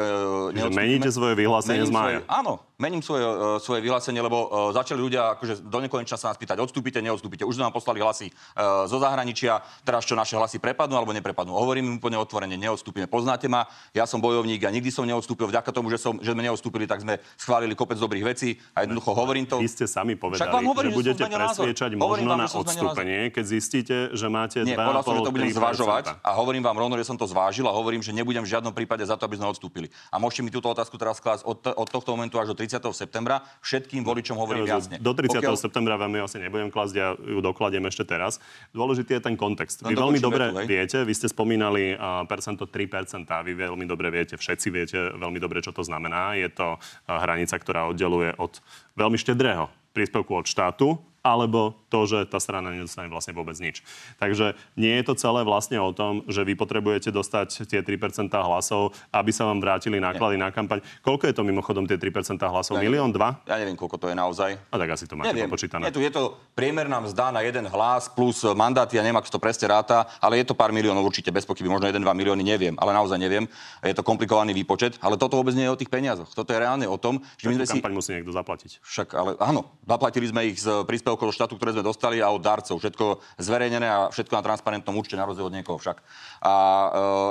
[0.73, 2.19] meníte svoje vyhlásenie z mája.
[2.31, 6.39] Áno, mením svoje, uh, svoje vyhlásenie, lebo uh, začali ľudia akože do nekonečna sa nás
[6.39, 7.43] pýtať, odstúpite, neodstúpite.
[7.43, 11.51] Už nám poslali hlasy uh, zo zahraničia, teraz čo naše hlasy prepadnú alebo neprepadnú.
[11.51, 13.11] Hovorím im úplne otvorene, neodstúpime.
[13.11, 15.51] Poznáte ma, ja som bojovník a nikdy som neodstúpil.
[15.51, 19.11] Vďaka tomu, že, som, že sme neodstúpili, tak sme schválili kopec dobrých vecí a jednoducho
[19.17, 19.59] hovorím to.
[19.59, 23.97] Vy ste sami povedali, hovorím, že budete že presviečať možno vám, na odstúpenie, keď zistíte,
[24.15, 27.17] že máte Nie, 2,5 som, že to budem zvažovať a hovorím vám rovno, že som
[27.17, 29.89] to zvážil a hovorím, že nebudem v žiadnom prípade za to, aby sme odstúpili.
[30.13, 32.81] A môžete mi túto otázku teraz klásť od, od tohto momentu až do 30.
[32.93, 35.01] septembra všetkým voličom hovorím ja, jasne.
[35.01, 35.41] Do 30.
[35.41, 35.55] Pokiaľ...
[35.57, 38.39] septembra vám ju asi nebudem klásť, ja ju dokladiem ešte teraz.
[38.77, 39.83] Dôležitý je ten kontext.
[39.83, 44.13] Vy no, veľmi dobre tu, viete, vy ste spomínali uh, percento 3%, vy veľmi dobre
[44.13, 46.37] viete, všetci viete veľmi dobre, čo to znamená.
[46.37, 48.61] Je to uh, hranica, ktorá oddeluje od
[48.95, 53.81] veľmi štedrého príspevku od štátu alebo to, že tá strana nedostane vlastne vôbec nič.
[54.21, 58.93] Takže nie je to celé vlastne o tom, že vy potrebujete dostať tie 3% hlasov,
[59.11, 60.45] aby sa vám vrátili náklady nie.
[60.45, 60.85] na kampaň.
[61.01, 62.77] Koľko je to mimochodom tie 3% hlasov?
[62.77, 63.41] Ja Milión, dva?
[63.49, 64.57] Ja neviem, koľko to je naozaj.
[64.69, 65.49] A tak asi to máte neviem.
[65.49, 69.41] Je, tu, je to priemerná mzda na jeden hlas plus mandáty, ja neviem, ako to
[69.41, 72.93] presne ráta, ale je to pár miliónov určite, bez pochyby, možno 1-2 milióny, neviem, ale
[72.93, 73.49] naozaj neviem.
[73.81, 76.29] Je to komplikovaný výpočet, ale toto vôbec nie je o tých peniazoch.
[76.37, 77.81] Toto je reálne o tom, že my sme si...
[77.97, 78.85] musí niekto zaplatiť.
[78.85, 82.43] Však, ale áno, zaplatili sme ich z príspevkov do štátu, ktoré sme dostali a od
[82.43, 82.83] darcov.
[82.83, 86.03] Všetko zverejnené a všetko na transparentnom účte, na rozdiel od niekoho však.
[86.43, 86.89] A e,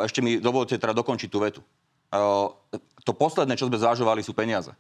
[0.07, 1.61] ešte mi dovolte teda dokončiť tú vetu.
[1.61, 2.17] E,
[3.03, 4.71] to posledné, čo sme zvažovali, sú peniaze.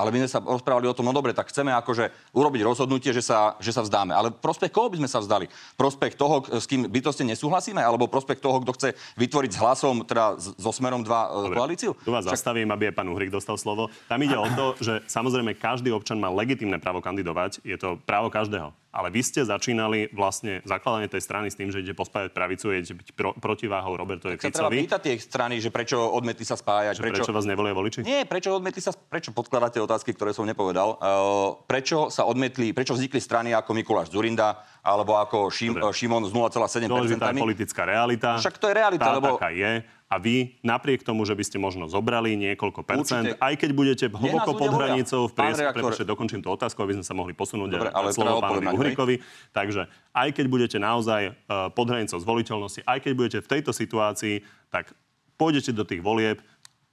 [0.00, 3.20] Ale my sme sa rozprávali o tom, no dobre, tak chceme akože urobiť rozhodnutie, že
[3.20, 4.16] sa, že sa vzdáme.
[4.16, 5.46] Ale prospech koho by sme sa vzdali?
[5.76, 7.78] Prospech toho, s kým bytostne nesúhlasíme?
[7.78, 8.88] Alebo prospech toho, kto chce
[9.20, 11.92] vytvoriť s hlasom, teda so Smerom 2 e, dobre, koalíciu?
[12.00, 12.32] Tu vás Však...
[12.32, 13.92] zastavím, aby aj pán Uhrik dostal slovo.
[14.08, 17.60] Tam ide o to, že samozrejme každý občan má legitimné právo kandidovať.
[17.60, 18.72] Je to právo každého.
[18.90, 22.90] Ale vy ste začínali vlastne zakladanie tej strany s tým, že ide pospájať pravicu, ide
[22.90, 24.50] byť pro, protiváhou Robertovi Ficovi.
[24.50, 26.98] Treba pýtať tie strany, že prečo odmetli sa spájať.
[26.98, 28.02] Že prečo, prečo vás nevolia voliči?
[28.02, 30.98] Nie, prečo odmetli sa, prečo podkladáte otázky, ktoré som nepovedal.
[30.98, 36.32] Uh, prečo sa odmetli, prečo vznikli strany ako Mikuláš Zurinda, alebo ako Šim, Šimon z
[36.32, 36.88] 0,7%.
[36.88, 38.40] Dôležitá je politická realita.
[38.40, 39.36] Však to je realita, tá, lebo...
[39.36, 43.38] Taká je a vy napriek tomu, že by ste možno zobrali niekoľko percent, Určite.
[43.38, 47.14] aj keď budete hlboko pod hranicou v priesku, pretože dokončím tú otázku, aby sme sa
[47.14, 49.22] mohli posunúť Dobre, ale slovo pánovi Uhrikovi.
[49.54, 54.42] Takže aj keď budete naozaj uh, pod hranicou zvoliteľnosti, aj keď budete v tejto situácii,
[54.66, 54.90] tak
[55.38, 56.42] pôjdete do tých volieb,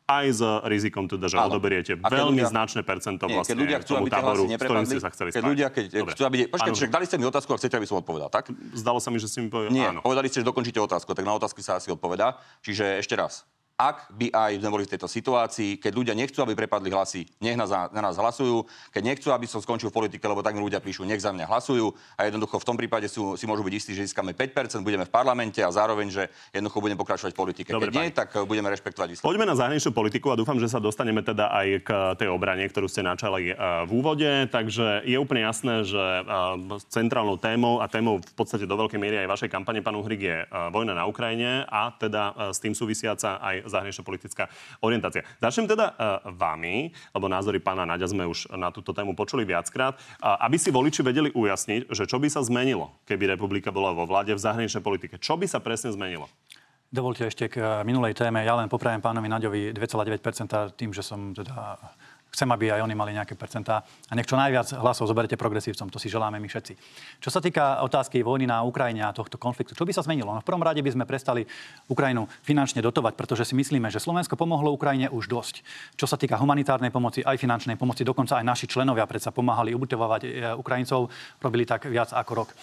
[0.07, 1.51] aj s rizikom teda, že Áno.
[1.51, 5.11] odoberiete veľmi ľudia, značné percento vlastne keď ľudia chcú, tomu táboru, s ktorým ste sa
[5.11, 6.13] chceli keď ľudia, keď Dobre.
[6.15, 6.37] chcú, aby...
[6.47, 8.47] Počkajte, však dali ste mi otázku a chcete, aby som odpovedal, tak?
[8.71, 9.75] Zdalo sa mi, že ste mi povedali.
[9.75, 9.99] Nie, áno.
[9.99, 12.39] povedali ste, že dokončíte otázku, tak na otázky sa asi odpovedá.
[12.63, 13.43] Čiže ešte raz
[13.77, 17.53] ak by aj sme boli v tejto situácii, keď ľudia nechcú, aby prepadli hlasy, nech
[17.53, 20.81] na, na nás hlasujú, keď nechcú, aby som skončil v politike, lebo tak mi ľudia
[20.81, 23.93] píšu, nech za mňa hlasujú a jednoducho v tom prípade sú, si môžu byť istí,
[23.93, 26.23] že získame 5%, budeme v parlamente a zároveň, že
[26.57, 27.69] jednoducho budeme pokračovať v politike.
[27.69, 28.05] Dobre, keď pani.
[28.09, 29.29] nie, tak budeme rešpektovať výsledky.
[29.29, 32.89] Poďme na zahraničnú politiku a dúfam, že sa dostaneme teda aj k tej obrane, ktorú
[32.89, 34.49] ste načali eh, v úvode.
[34.49, 36.25] Takže je úplne jasné, že eh,
[36.89, 40.37] centrálnou témou a témou v podstate do veľkej miery aj vašej kampane, pán Uhrik, je
[40.41, 44.49] eh, vojna na Ukrajine a teda s tým súvisiaca aj zahraničná politická
[44.81, 45.27] orientácia.
[45.39, 45.95] Začnem teda uh,
[46.33, 50.73] vami, lebo názory pána Naďa sme už na túto tému počuli viackrát, uh, aby si
[50.73, 54.83] voliči vedeli ujasniť, že čo by sa zmenilo, keby republika bola vo vláde v zahraničnej
[54.83, 55.19] politike.
[55.19, 56.31] Čo by sa presne zmenilo?
[56.87, 58.39] Dovolte ešte k minulej téme.
[58.47, 61.75] Ja len poprajem pánovi Naďovi 2,9% tým, že som teda
[62.37, 63.81] Chcem, aby aj oni mali nejaké percentá.
[63.81, 65.89] A nech čo najviac hlasov zoberete progresívcom.
[65.89, 66.77] To si želáme my všetci.
[67.17, 70.29] Čo sa týka otázky vojny na Ukrajine a tohto konfliktu, čo by sa zmenilo?
[70.29, 71.49] No v prvom rade by sme prestali
[71.89, 75.65] Ukrajinu finančne dotovať, pretože si myslíme, že Slovensko pomohlo Ukrajine už dosť.
[75.97, 80.21] Čo sa týka humanitárnej pomoci, aj finančnej pomoci, dokonca aj naši členovia predsa pomáhali ubytovať
[80.21, 80.29] e,
[80.61, 81.09] Ukrajincov,
[81.41, 82.53] robili tak viac ako rok.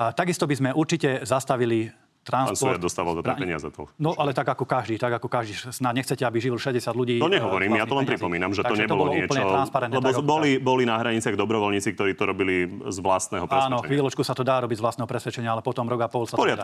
[0.00, 1.90] Takisto by sme určite zastavili
[2.30, 2.78] transport.
[2.78, 3.90] Pán dostával do peniaze to.
[3.98, 5.58] No ale tak ako každý, tak ako každý.
[5.74, 7.18] Snad nechcete, aby žil 60 ľudí.
[7.18, 9.42] To nehovorím, ja to len pripomínam, že to nebolo to niečo.
[9.98, 13.74] Lebo boli, boli na hraniciach dobrovoľníci, ktorí to robili z vlastného presvedčenia.
[13.74, 16.38] Áno, chvíľočku sa to dá robiť z vlastného presvedčenia, ale potom rok a pol sa
[16.38, 16.62] to dá.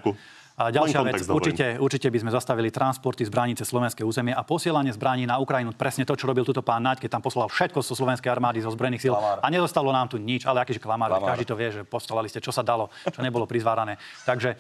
[0.57, 4.89] A ďalšia vec, určite, určite by sme zastavili transporty zbraní cez slovenské územie a posielanie
[4.89, 5.77] zbraní na Ukrajinu.
[5.77, 8.73] Presne to, čo robil tuto pán Naď, keď tam poslal všetko zo slovenskej armády, zo
[8.73, 9.13] zbrojných síl.
[9.13, 11.13] A nezostalo nám tu nič, ale akýže klamár.
[11.21, 14.01] Každý to vie, že poslali ste, čo sa dalo, čo nebolo prizvárané.
[14.25, 14.57] Takže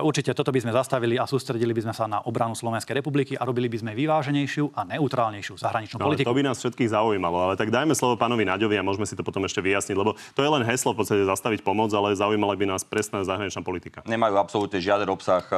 [0.00, 3.32] určite toto Toto by sme zastavili a sústredili by sme sa na obranu Slovenskej republiky
[3.32, 6.28] a robili by sme vyváženejšiu a neutrálnejšiu zahraničnú no, politiku.
[6.28, 9.24] To by nás všetkých zaujímalo, ale tak dajme slovo pánovi Naďovi a môžeme si to
[9.24, 12.76] potom ešte vyjasniť, lebo to je len heslo v podstate zastaviť pomoc, ale zaujímala by
[12.76, 14.04] nás presná zahraničná politika.
[14.04, 15.56] Nemajú absolútne žiaden obsah e,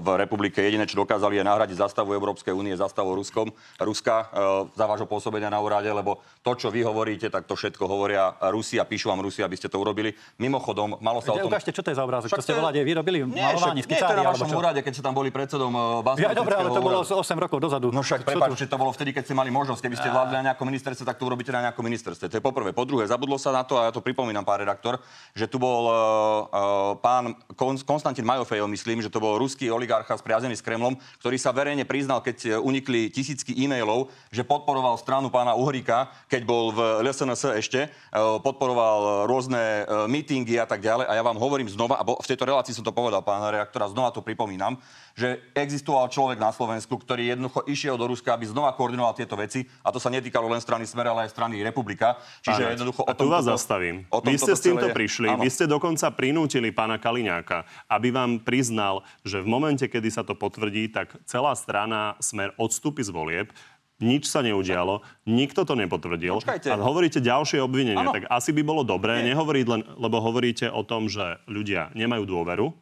[0.00, 0.64] v republike.
[0.64, 3.52] Jediné, čo dokázali, je nahradiť zastavu Európskej únie zastavu Ruskom,
[3.84, 7.84] Ruska e, za vášho pôsobenia na úrade, lebo to, čo vy hovoríte, tak to všetko
[7.84, 10.16] hovoria Rusi a píšu vám Rusi, aby ste to urobili.
[10.40, 11.52] Mimochodom, malo sa o tom...
[11.52, 12.32] Ukážte, čo to je za obrázok?
[12.32, 15.32] Čo ste volali, vy robili nie, malovanie, je na vašom úrade, keď ste tam boli
[15.32, 17.88] predsedom uh, Ja, dobre, ale to bolo 8 rokov dozadu.
[17.88, 19.80] No však prepáčte, to bolo vtedy, keď ste mali možnosť.
[19.80, 22.28] Keby ste vládli na nejakom ministerstve, tak to urobíte na nejakom ministerstve.
[22.28, 22.76] To je poprvé.
[22.76, 25.00] Po druhé, zabudlo sa na to, a ja to pripomínam, pán redaktor,
[25.32, 30.54] že tu bol uh, uh, pán Konstantin Majofejov, myslím, že to bol ruský oligarcha spriazený
[30.54, 36.12] s Kremlom, ktorý sa verejne priznal, keď unikli tisícky e-mailov, že podporoval stranu pána Uhríka,
[36.28, 41.08] keď bol v LSNS ešte, uh, podporoval rôzne uh, mítingy a tak ďalej.
[41.08, 43.92] A ja vám hovorím znova, a v tejto relácii som to povedal, pán redaktor, a
[44.02, 44.82] znova to pripomínam,
[45.14, 49.62] že existoval človek na Slovensku, ktorý jednoducho išiel do Ruska, aby znova koordinoval tieto veci.
[49.86, 52.18] A to sa netýkalo len strany Smer, ale aj strany Republika.
[52.42, 53.00] Čiže Pána, jednoducho...
[53.06, 54.02] A tu vás zastavím.
[54.10, 54.96] O vy ste s týmto celé...
[54.98, 55.28] prišli.
[55.30, 55.46] Áno.
[55.46, 60.34] Vy ste dokonca prinútili pána Kaliňáka, aby vám priznal, že v momente, kedy sa to
[60.34, 63.54] potvrdí, tak celá strana Smer odstúpi z volieb
[64.02, 66.42] nič sa neudialo, nikto to nepotvrdil.
[66.42, 66.74] Počkajte.
[66.74, 68.10] A hovoríte ďalšie obvinenie, ano.
[68.10, 69.30] tak asi by bolo dobré Nie.
[69.32, 72.74] nehovoriť len, lebo hovoríte o tom, že ľudia nemajú dôveru,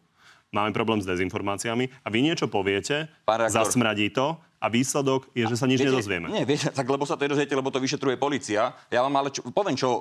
[0.50, 3.08] máme problém s dezinformáciami a vy niečo poviete,
[3.48, 6.28] zasmradí to a výsledok je, že sa nič viete, nedozvieme.
[6.28, 8.76] Nie, viete, tak lebo sa to nedozviete, lebo to vyšetruje policia.
[8.92, 10.00] Ja vám ale čo, poviem, čo uh,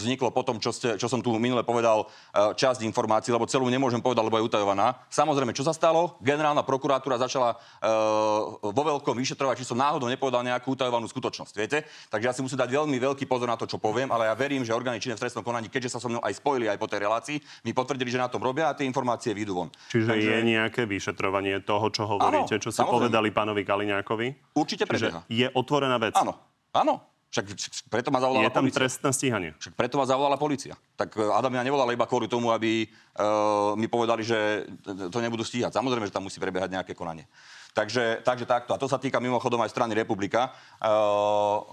[0.00, 3.68] vzniklo po tom, čo, ste, čo som tu minule povedal, uh, časť informácií, lebo celú
[3.68, 4.96] nemôžem povedať, lebo je utajovaná.
[5.12, 6.16] Samozrejme, čo sa stalo?
[6.24, 11.84] Generálna prokuratúra začala uh, vo veľkom vyšetrovať, či som náhodou nepovedal nejakú utajovanú skutočnosť, viete?
[12.08, 14.64] Takže ja si musím dať veľmi veľký pozor na to, čo poviem, ale ja verím,
[14.64, 17.04] že orgány činné v trestnom konaní, keďže sa so mnou aj spojili aj po tej
[17.04, 17.36] relácii,
[17.68, 19.68] mi potvrdili, že na tom robia a tie informácie vyjdú von.
[19.92, 20.30] Čiže Takže...
[20.32, 24.54] je nejaké vyšetrovanie toho, čo hovoríte, ano, čo ste povedali pánovi Kaliňákovi?
[24.54, 25.26] Určite prebieha.
[25.26, 26.14] je otvorená vec.
[26.14, 26.38] Áno,
[26.70, 27.02] áno.
[27.32, 27.48] Však
[27.88, 28.78] preto ma zavolala Je tam policia.
[28.84, 29.50] trestné stíhanie.
[29.56, 30.76] Však preto ma zavolala policia.
[31.00, 35.40] Tak e, Adam mňa nevolal iba kvôli tomu, aby uh, mi povedali, že to nebudú
[35.40, 35.72] stíhať.
[35.72, 37.24] Samozrejme, že tam musí prebiehať nejaké konanie.
[37.72, 38.76] Takže, takže takto.
[38.76, 40.52] A to sa týka mimochodom aj strany Republika.
[40.76, 41.64] Uh,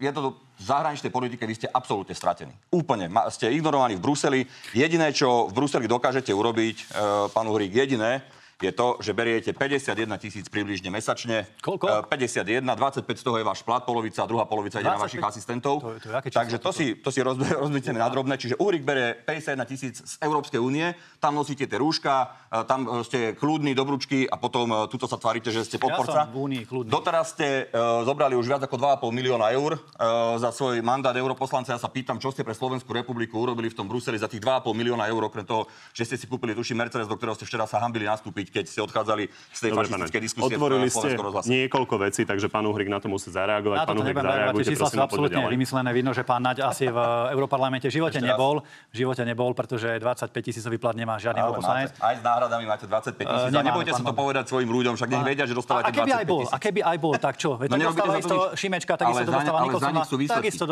[0.00, 2.56] je to v zahraničnej politike, vy ste absolútne stratení.
[2.72, 3.12] Úplne.
[3.28, 4.40] Ste ignorovaní v Bruseli.
[4.72, 8.24] Jediné, čo v Bruseli dokážete urobiť, uh, pán Uhrík, jediné,
[8.58, 11.46] je to, že beriete 51 tisíc približne mesačne.
[11.62, 12.10] Koľko?
[12.10, 15.78] 51, 25 z toho je váš plat, polovica a druhá polovica ide na vašich asistentov.
[15.78, 18.34] To, to, to Takže to, si, to si na drobné.
[18.34, 20.90] Čiže Uhrik berie 51 tisíc z Európskej únie,
[21.22, 25.54] tam nosíte tie rúška, e, tam e, ste kľudní, dobručky a potom tuto sa tvárite,
[25.54, 26.10] že ste podporca.
[26.10, 26.90] Ja som v únii kľudný.
[26.90, 31.76] Doteraz ste uh, zobrali už viac ako 2,5 milióna eur uh, za svoj mandát europoslanca.
[31.76, 34.74] Ja sa pýtam, čo ste pre Slovenskú republiku urobili v tom Bruseli za tých 2,5
[34.74, 37.78] milióna eur, okrem toho, že ste si kúpili tuším Mercedes, do ktorého ste včera sa
[37.78, 40.54] hambili nastúpiť, keď ste odchádzali z tej fašistickej diskusie.
[40.56, 41.08] Otvorili ste
[41.48, 43.76] niekoľko vecí, takže pán Uhrik na to musí zareagovať.
[43.78, 45.90] Na pán Uhrik, zareagujte, čísla sú absolútne vymyslené.
[45.92, 46.98] Vidno, že pán Naď asi v
[47.32, 48.64] Európarlamente v živote nebol.
[48.92, 51.92] V živote nebol, pretože 25 tisícový plat nemá žiadny europoslanec.
[51.98, 53.50] Aj s náhradami máte 25 tisíc.
[53.52, 56.52] Uh, nebojte sa to povedať svojim ľuďom, však nech vedia, že dostávate 25 tisíc.
[56.54, 57.60] A keby aj bol, tak čo?
[57.60, 60.02] Veď no, dostáva isto Šimečka, takisto to dostáva Nikolsona.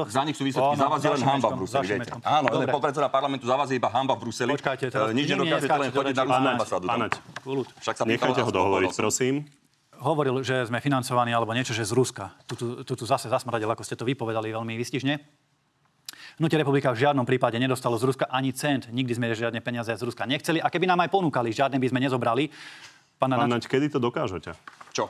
[0.06, 0.76] Za nich sú výsledky.
[0.76, 2.12] Za vás je len hamba v Bruseli, viete.
[2.22, 4.52] Áno, podpredseda parlamentu za vás je iba hamba v Bruseli.
[4.56, 6.86] Počkajte, teraz nič nedokážete len chodiť na rúznú ambasádu.
[7.82, 9.46] Však sa Nechajte ho dohovoriť, prosím.
[9.96, 12.36] Hovoril, že sme financovaní alebo niečo, že z Ruska.
[12.44, 15.16] Tu, tu, zase zasmradil, ako ste to vypovedali veľmi vystižne.
[16.36, 18.92] Hnutie republika v žiadnom prípade nedostalo z Ruska ani cent.
[18.92, 20.60] Nikdy sme žiadne peniaze z Ruska nechceli.
[20.60, 22.52] A keby nám aj ponúkali, žiadne by sme nezobrali.
[23.16, 24.52] Pán Naď, kedy to dokážete?
[24.92, 25.08] Čo?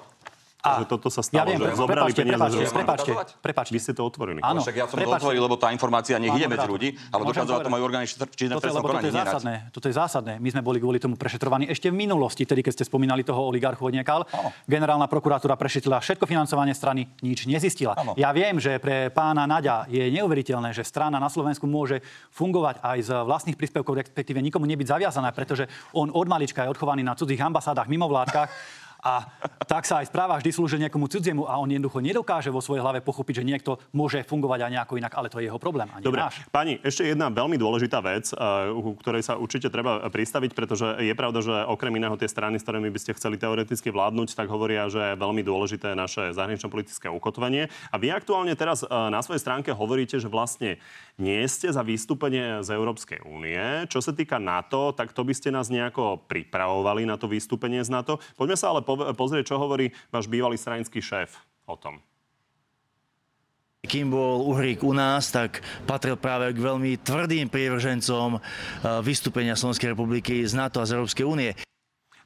[0.66, 3.72] A, že toto sa stalo, ja viem, že zobrali prepáčte, peniaze prepáčte, prepáčte, prepáčte.
[3.72, 4.40] Vy ste to otvorili.
[4.42, 5.14] Áno, však ja som prepáčte.
[5.14, 8.58] to otvoril, lebo tá informácia nech ide medzi ľudí, ale dokázala to majú orgány činné
[8.58, 9.54] v toto je zásadné.
[9.70, 10.32] Toto je zásadné.
[10.42, 13.86] My sme boli kvôli tomu prešetrovaní ešte v minulosti, tedy keď ste spomínali toho oligarchu
[13.86, 14.26] odniekal.
[14.66, 17.94] Generálna prokuratúra prešetrila všetko financovanie strany, nič nezistila.
[18.18, 22.02] Ja viem, že pre pána Naďa je neuveriteľné, že strana na Slovensku môže
[22.34, 27.04] fungovať aj z vlastných príspevkov, respektíve nikomu nebyť zaviazaná, pretože on od malička je odchovaný
[27.06, 28.50] na cudzích ambasádach, mimovládkach
[29.07, 29.22] a
[29.70, 32.98] tak sa aj správa vždy slúži nejakomu cudziemu a on jednoducho nedokáže vo svojej hlave
[33.07, 35.86] pochopiť, že niekto môže fungovať aj nejako inak, ale to je jeho problém.
[35.94, 36.42] A Dobre, náš.
[36.50, 38.34] pani, ešte jedna veľmi dôležitá vec,
[38.74, 42.66] u ktorej sa určite treba pristaviť, pretože je pravda, že okrem iného tie strany, s
[42.66, 47.70] ktorými by ste chceli teoreticky vládnuť, tak hovoria, že je veľmi dôležité naše zahranično-politické ukotvenie.
[47.94, 50.82] A vy aktuálne teraz na svojej stránke hovoríte, že vlastne
[51.20, 53.86] nie ste za vystúpenie z Európskej únie.
[53.86, 57.92] Čo sa týka NATO, tak to by ste nás nejako pripravovali na to vystúpenie z
[57.92, 58.18] NATO.
[58.34, 61.36] Poďme sa ale po pozrieť, čo hovorí váš bývalý stranický šéf
[61.68, 62.01] o tom.
[63.86, 68.40] Kým bol Uhrík u nás, tak patril práve k veľmi tvrdým prívržencom eh,
[69.07, 71.55] vystúpenia Slovenskej republiky z NATO a z Európskej únie.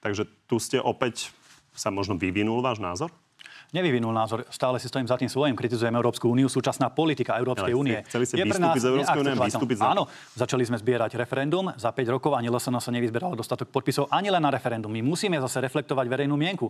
[0.00, 1.28] Takže tu ste opäť
[1.76, 3.12] sa možno vyvinul váš názor?
[3.72, 4.46] Nevyvinul názor.
[4.50, 5.54] Stále si stojím za tým svojím.
[5.54, 6.46] Kritizujem Európsku úniu.
[6.50, 7.98] Súčasná politika Európskej únie.
[8.06, 9.78] Chceli ste vystúpiť z Európskej únie vystúpiť.
[9.82, 11.72] Áno, začali sme zbierať referendum.
[11.78, 14.90] Za 5 rokov ani LSN sa nevyzberalo dostatok podpisov ani len na referendum.
[14.90, 16.68] My musíme zase reflektovať verejnú mienku.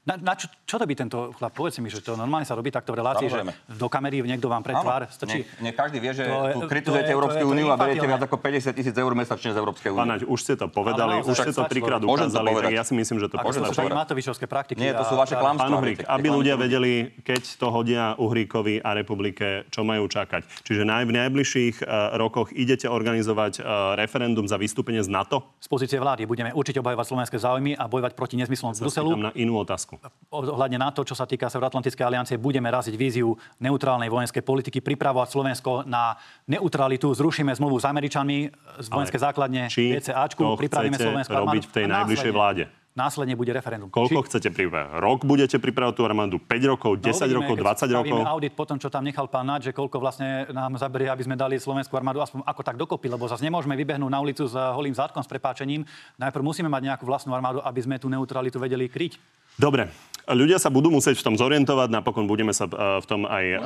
[0.00, 1.52] Na, na čo, čo to by tento chlap?
[1.52, 3.52] Povedz mi, že to normálne sa robí takto v relácii, Samozrejme.
[3.52, 5.44] že do kamery niekto vám pred tvár stačí.
[5.60, 8.72] Nie, nie každý vie, že to tu kritizujete Európsku úniu a beriete viac ako 50
[8.72, 10.00] tisíc eur mesačne z Európskej únie.
[10.00, 13.28] Pánaď, už ste to povedali, už ste to trikrát ukázali, tak ja si myslím, že
[13.28, 13.70] to posledné.
[13.70, 14.80] To sú Matovičovské praktiky.
[14.80, 15.68] Nie, to sú vaše klamstvá.
[15.68, 20.64] Pán Uhrík, aby ľudia vedeli, keď to hodia Uhríkovi a republike, čo majú čakať.
[20.64, 25.44] Čiže v najbližších e, rokoch idete organizovať e, referendum za vystúpenie z NATO?
[25.60, 29.10] Z pozície vlády budeme určite obhajovať slovenské záujmy a bojovať proti nezmyslom z Bruselu.
[29.20, 29.89] na inú otázku
[30.30, 35.28] ohľadne na to, čo sa týka Severoatlantickej aliancie, budeme raziť víziu neutrálnej vojenskej politiky, pripravovať
[35.30, 36.14] Slovensko na
[36.46, 38.38] neutralitu, zrušíme zmluvu s Američanmi
[38.80, 42.64] z vojenské základne VCAčku, pripravíme Slovensko robiť v tej najbližšej vláde?
[42.90, 43.86] Následne bude referendum.
[43.86, 44.26] Koľko Či...
[44.26, 44.98] chcete pripravať?
[44.98, 46.42] Rok budete pripravať tú armádu?
[46.42, 47.54] 5 rokov, 10 no, uvidíme, rokov,
[47.86, 48.18] 20 rokov?
[48.26, 51.38] audit po tom, čo tam nechal pán Naď, že koľko vlastne nám zaberie, aby sme
[51.38, 54.90] dali slovenskú armádu aspoň ako tak dokopy, lebo zase nemôžeme vybehnúť na ulicu s holým
[54.90, 55.86] zátkom s prepáčením.
[56.18, 59.22] Najprv musíme mať nejakú vlastnú armádu, aby sme tú neutralitu vedeli kryť.
[59.60, 59.92] Dobre,
[60.24, 63.60] ľudia sa budú musieť v tom zorientovať, napokon budeme sa uh, v tom aj uh,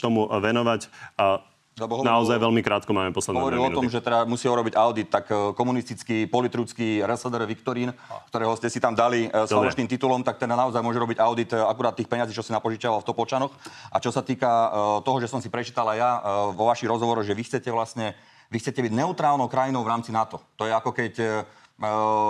[0.00, 0.88] tomu venovať.
[1.20, 5.10] Uh, lebo Naozaj veľmi krátko máme posledné Hovoril o tom, že teda musí urobiť audit,
[5.10, 5.26] tak
[5.58, 7.90] komunistický, politrucký RSDR Viktorín,
[8.30, 11.98] ktorého ste si tam dali s falošným titulom, tak teda naozaj môže robiť audit akurát
[11.98, 13.50] tých peňazí, čo si napožičal v Topočanoch.
[13.90, 14.70] A čo sa týka
[15.02, 16.10] toho, že som si prečítal aj ja
[16.54, 18.14] vo vašich rozhovoroch, že vy chcete vlastne,
[18.54, 20.46] vy chcete byť neutrálnou krajinou v rámci NATO.
[20.62, 21.42] To je ako keď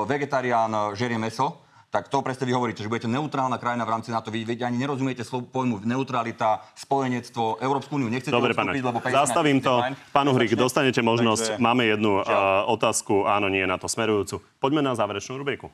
[0.09, 1.64] vegetarián žerie meso,
[1.95, 4.35] tak to presne vy hovoríte, že budete neutrálna krajina v rámci NATO.
[4.35, 8.11] Vy, vy ani nerozumiete slovo pojmu neutralita, spojenectvo, Európsku úniu.
[8.11, 9.79] Nechcete Dobre, pane, lebo zastavím to.
[10.11, 11.55] Pán Uhrik, dostanete možnosť.
[11.55, 11.63] Takže...
[11.63, 14.43] Máme jednu uh, otázku, áno, nie na to smerujúcu.
[14.59, 15.71] Poďme na záverečnú rubriku.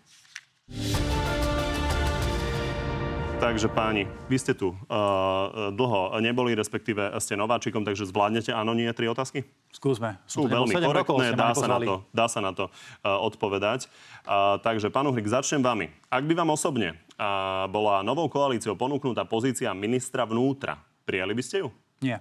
[3.41, 8.85] Takže páni, vy ste tu uh, dlho neboli, respektíve ste nováčikom, takže zvládnete áno, nie,
[8.93, 9.49] tri otázky?
[9.73, 10.21] Skúsme.
[10.29, 13.89] Sú veľmi korektné, dá sa, na to, dá sa na to uh, odpovedať.
[14.29, 15.89] Uh, takže, pán Uhrik, začnem vami.
[16.13, 20.77] Ak by vám osobne uh, bola novou koalíciou ponúknutá pozícia ministra vnútra,
[21.09, 21.73] prijali by ste ju?
[22.05, 22.21] Nie.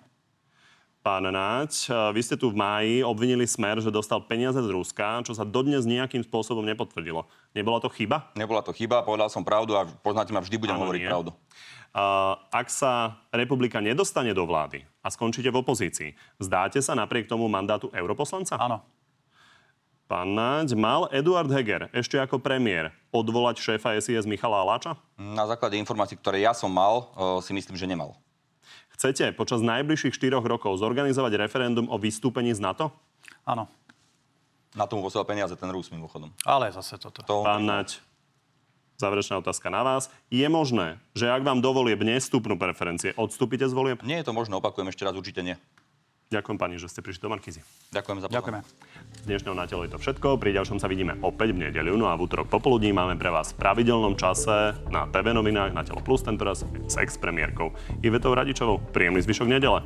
[1.09, 5.33] Pán Náď, vy ste tu v máji obvinili Smer, že dostal peniaze z Ruska, čo
[5.33, 7.25] sa dodnes nejakým spôsobom nepotvrdilo.
[7.57, 8.29] Nebola to chyba?
[8.37, 11.09] Nebola to chyba, povedal som pravdu a poznáte ma, vždy budem ano, hovoriť nie.
[11.09, 11.33] pravdu.
[11.97, 17.49] Uh, ak sa republika nedostane do vlády a skončíte v opozícii, zdáte sa napriek tomu
[17.49, 18.61] mandátu europoslanca?
[18.61, 18.85] Áno.
[20.05, 24.93] Pán Náď, mal Eduard Heger ešte ako premiér odvolať šéfa SIS Michala Aláča?
[25.17, 27.09] Na základe informácií, ktoré ja som mal,
[27.41, 28.13] si myslím, že nemal.
[28.99, 32.91] Chcete počas najbližších 4 rokov zorganizovať referendum o vystúpení z NATO?
[33.47, 33.71] Áno.
[34.75, 36.35] Na tomu posiela peniaze ten Rus mimochodom.
[36.43, 37.23] Ale zase toto.
[37.23, 37.47] To...
[37.47, 38.03] Pán Naď,
[38.99, 40.11] záverečná otázka na vás.
[40.27, 44.03] Je možné, že ak vám do volieb nestúpnú preferencie, odstúpite z volieb?
[44.03, 45.55] Nie je to možné, opakujem ešte raz, určite nie.
[46.29, 47.65] Ďakujem pani, že ste prišli do Markizy.
[47.89, 48.61] Ďakujem za Ďakujeme.
[48.61, 50.37] Z dnešného na telo je to všetko.
[50.37, 51.97] Pri ďalšom sa vidíme opäť v nedeľu.
[51.97, 55.81] No a v útorok popoludní máme pre vás v pravidelnom čase na TV novinách na
[55.81, 57.73] Telo Plus tentoraz s ex-premiérkou
[58.05, 58.77] Ivetou Radičovou.
[58.93, 59.81] Príjemný zvyšok nedele.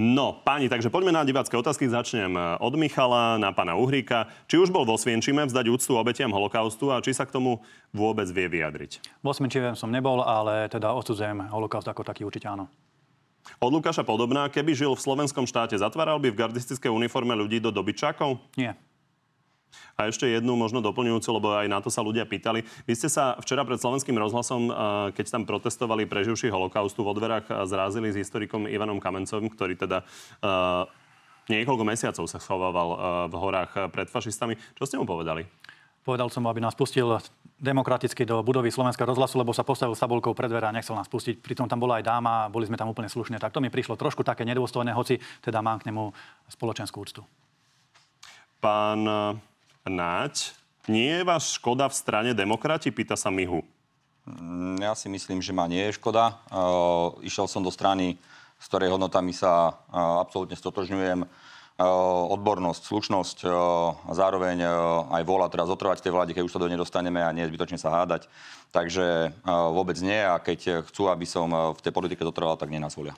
[0.00, 1.84] No, páni, takže poďme na divácké otázky.
[1.84, 4.32] Začnem eh, od Michala na pána Uhríka.
[4.48, 7.60] Či už bol vo Svienčime vzdať úctu obetiam holokaustu a či sa k tomu
[7.92, 9.20] vôbec vie vyjadriť?
[9.20, 12.72] Vo Svienčime som nebol, ale teda odsudzujem holokaust ako taký určite áno.
[13.60, 17.68] Od Lukáša Podobná, keby žil v slovenskom štáte, zatváral by v gardistickej uniforme ľudí do
[17.68, 18.40] dobyčákov?
[18.56, 18.80] Nie.
[19.98, 22.64] A ešte jednu možno doplňujúcu, lebo aj na to sa ľudia pýtali.
[22.88, 24.72] Vy ste sa včera pred slovenským rozhlasom,
[25.12, 30.02] keď tam protestovali preživší holokaustu vo dverách, zrázili s historikom Ivanom Kamencovým, ktorý teda
[31.50, 32.88] niekoľko mesiacov sa schovával
[33.28, 34.56] v horách pred fašistami.
[34.78, 35.44] Čo ste mu povedali?
[36.00, 37.20] Povedal som mu, aby nás pustil
[37.60, 41.44] demokraticky do budovy Slovenského rozhlasu, lebo sa postavil sabulkou pred dvere a nechcel nás pustiť.
[41.44, 43.36] Pritom tam bola aj dáma, boli sme tam úplne slušne.
[43.36, 46.08] Tak to mi prišlo trošku také nedôstojné, hoci teda mám k nemu
[46.48, 47.20] spoločenskú úctu.
[48.64, 49.04] Pán
[49.88, 50.52] Náď,
[50.92, 52.92] nie je vás škoda v strane demokrati?
[52.92, 53.64] Pýta sa Mihu.
[54.28, 56.36] Mm, ja si myslím, že ma nie je škoda.
[56.52, 58.20] Uh, išiel som do strany,
[58.60, 61.24] s ktorej hodnotami sa uh, absolútne stotožňujem.
[61.24, 61.28] Uh,
[62.36, 64.68] odbornosť, slušnosť a zároveň
[65.16, 67.80] aj vola teraz zotrvať tej vláde, keď už sa do nej dostaneme a nie zbytočne
[67.80, 68.28] sa hádať.
[68.68, 72.92] Takže vôbec nie a keď chcú, aby som v tej politike zotrval, tak nie nás
[72.92, 73.16] volia.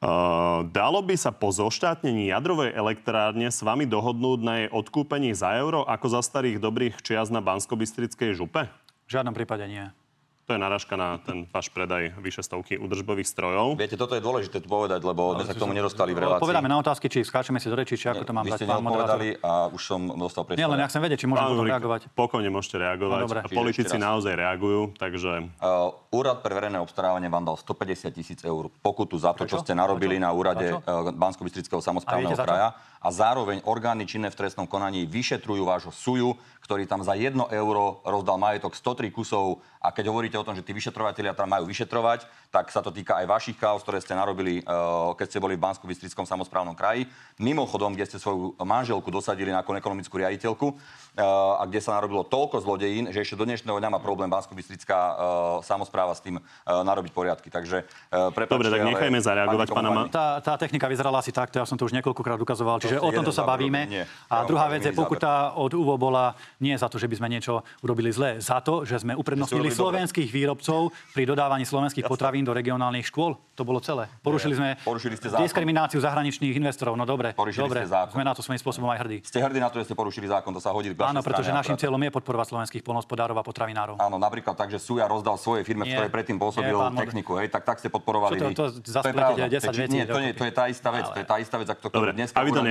[0.00, 5.52] Uh, dalo by sa po zoštátnení jadrovej elektrárne s vami dohodnúť na jej odkúpení za
[5.60, 7.76] euro, ako za starých dobrých čias na bansko
[8.32, 8.64] župe?
[9.04, 9.92] V žiadnom prípade nie.
[10.50, 13.78] To je naražka na ten váš predaj vyše stovky údržbových strojov.
[13.78, 16.42] Viete, toto je dôležité tu povedať, lebo sme sa k tomu nedostali v relácii.
[16.42, 19.22] Povedáme na otázky, či skáčeme si do reči, či ako to mám dať pán moderátor.
[19.46, 20.58] a už som dostal priestor.
[20.58, 22.00] Nie, len ja chcem vedieť, či môžem Pán reagovať.
[22.18, 23.30] Pokojne môžete reagovať.
[23.30, 25.54] No, Politici naozaj reagujú, takže...
[25.62, 29.70] Uh, úrad pre verejné obstarávanie vám dal 150 tisíc eur pokutu za to, čo Prečo?
[29.70, 30.26] ste narobili Prečo?
[30.26, 30.82] na úrade čo?
[30.82, 32.42] uh, Bansko-Bystrického samozprávneho čo?
[32.42, 37.32] kraja a zároveň orgány činné v trestnom konaní vyšetrujú vášho suju, ktorý tam za 1
[37.56, 41.64] euro rozdal majetok 103 kusov a keď hovoríte o tom, že tí vyšetrovatelia tam majú
[41.64, 45.56] vyšetrovať, tak sa to týka aj vašich chaos, ktoré ste narobili, uh, keď ste boli
[45.56, 47.08] v Bansko-Bystrickom samozprávnom kraji.
[47.40, 52.28] Mimochodom, kde ste svoju manželku dosadili na ako ekonomickú riaditeľku uh, a kde sa narobilo
[52.28, 55.14] toľko zlodejín, že ešte do dnešného dňa má problém Bansko-Bystrická uh,
[55.64, 56.36] samozpráva s tým
[56.66, 57.48] narobiť poriadky.
[57.48, 57.86] Takže
[58.34, 61.78] prepáčte, Dobre, tak nechajme zareagovať pána Ma- Tá, tá technika vyzerala asi takto, ja som
[61.78, 63.86] to už niekoľkokrát ukazoval, čiže To o tomto sa bavíme.
[63.86, 64.02] nie.
[64.26, 67.28] A Ja druhá vec je, pokuta od UVO bola nie za to, že by sme
[67.28, 70.80] niečo urobili zle, za to, že sme uprednostnili slovenských výrobcov
[71.12, 73.36] pri dodávaní slovenských potravín do regionálnych škôl.
[73.54, 74.08] To bolo celé.
[74.20, 75.44] Porušili sme Porušili ste zákon.
[75.44, 76.96] diskrimináciu zahraničných investorov.
[76.96, 78.12] No dobre, Porušili dobre, ste zákon.
[78.12, 79.18] sme na to svojím spôsobom aj hrdí.
[79.20, 81.76] Ste hrdí na to, že ste porušili zákon, to sa hodí k Áno, pretože našim
[81.76, 84.00] cieľom je podporovať slovenských polnospodárov a potravinárov.
[84.00, 87.48] Áno, napríklad tak, že Suja rozdal svojej firme, v ktorej predtým pôsobil Nie, techniku, hej,
[87.48, 89.44] tak tak ste podporovali Čo to- to zase je pletíte pravda.
[89.50, 90.32] 10 To to, dokopy.
[90.32, 92.28] to je tá istá vec, to je tá istá vec, ktorú Dobre, dnes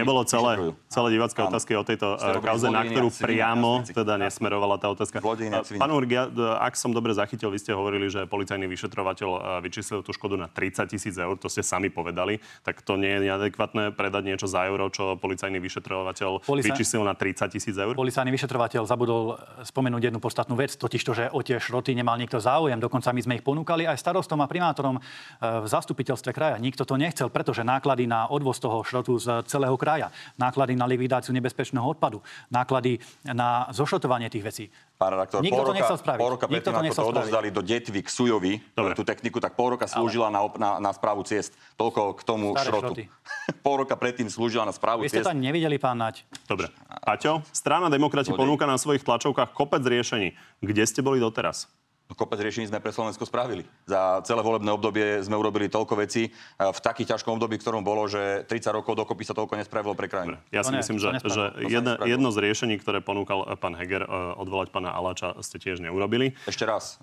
[0.09, 1.53] nebolo celé, celé divácké Áno.
[1.53, 5.21] otázky o tejto Ste eh, kauze, na ktorú priamo teda nesmerovala tá otázka.
[5.21, 5.77] Eh.
[5.77, 6.25] Pán Urg, ja,
[6.57, 10.49] ak som dobre zachytil, vy ste hovorili, že policajný vyšetrovateľ eh, vyčíslil tú škodu na
[10.49, 14.65] 30 tisíc eur, to ste sami povedali, tak to nie je neadekvátne predať niečo za
[14.65, 17.93] euro, čo policajný vyšetrovateľ Policaj- vyčíslil na 30 tisíc eur?
[17.93, 22.41] Policajný vyšetrovateľ zabudol spomenúť jednu podstatnú vec, totiž to, že o tie šroty nemal nikto
[22.41, 22.81] záujem.
[22.81, 24.97] Dokonca my sme ich ponúkali aj starostom a primátorom
[25.43, 26.55] v zastupiteľstve kraja.
[26.57, 29.98] Nikto to nechcel, pretože náklady na odvoz toho šrotu z celého kraja,
[30.39, 34.65] náklady na likvidáciu nebezpečného odpadu, náklady na zošrotovanie tých vecí.
[34.95, 36.19] Pán redaktor, Nikto pol to roka, nechcel spraviť.
[36.19, 38.93] Pol roka Nikto predtým, to ako to odovzdali do Detvy k Sujovi, Dobre.
[38.99, 41.55] tú techniku, tak pol roka slúžila na, op- na, na správu ciest.
[41.79, 42.93] Toľko k tomu Staré šrotu.
[42.95, 43.03] šroty.
[43.65, 45.31] pol roka predtým slúžila na správu Vy ste ciest.
[45.31, 46.27] to nevideli, pán Naď.
[46.47, 46.67] Dobre.
[47.03, 50.35] Paťo, strana demokrati ponúka na svojich tlačovkách kopec riešení.
[50.59, 51.71] Kde ste boli doteraz?
[52.09, 53.69] No, Kopec riešení sme pre Slovensko spravili.
[53.85, 58.09] Za celé volebné obdobie sme urobili toľko vecí e, v takých ťažkom období, ktorom bolo,
[58.09, 60.41] že 30 rokov dokopy sa toľko nespravilo pre krajinu.
[60.49, 64.09] Ja si ne, myslím, že, že jedno, jedno z riešení, ktoré ponúkal eh, pán Heger,
[64.09, 66.33] eh, odvolať pána Aláča, ste tiež neurobili.
[66.49, 66.97] Ešte raz,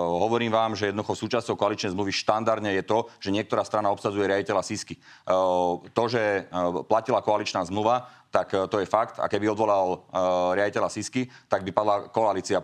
[0.00, 4.64] hovorím vám, že jednoducho súčasťou koaličnej zmluvy štandardne je to, že niektorá strana obsadzuje riaditeľa
[4.64, 4.96] Sisky.
[5.92, 6.48] To, že
[6.88, 9.16] platila koaličná zmluva, tak uh, to je fakt.
[9.20, 12.60] A keby odvolal uh, riaditeľa Sisky, tak by padla koalícia.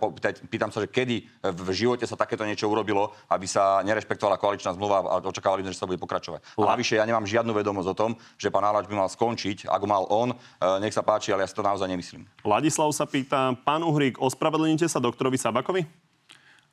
[0.49, 5.05] Pýtam sa, že kedy v živote sa takéto niečo urobilo, aby sa nerešpektovala koaličná zmluva
[5.05, 6.45] a očakávali, sme, že sa bude pokračovať.
[6.61, 9.69] A navyše, ja nemám žiadnu vedomosť o tom, že pán Aláč by mal skončiť.
[9.69, 12.29] Ak mal on, uh, nech sa páči, ale ja si to naozaj nemyslím.
[12.45, 15.83] Ladislav sa pýta, pán Uhrík, ospravedlníte sa doktorovi Sabakovi?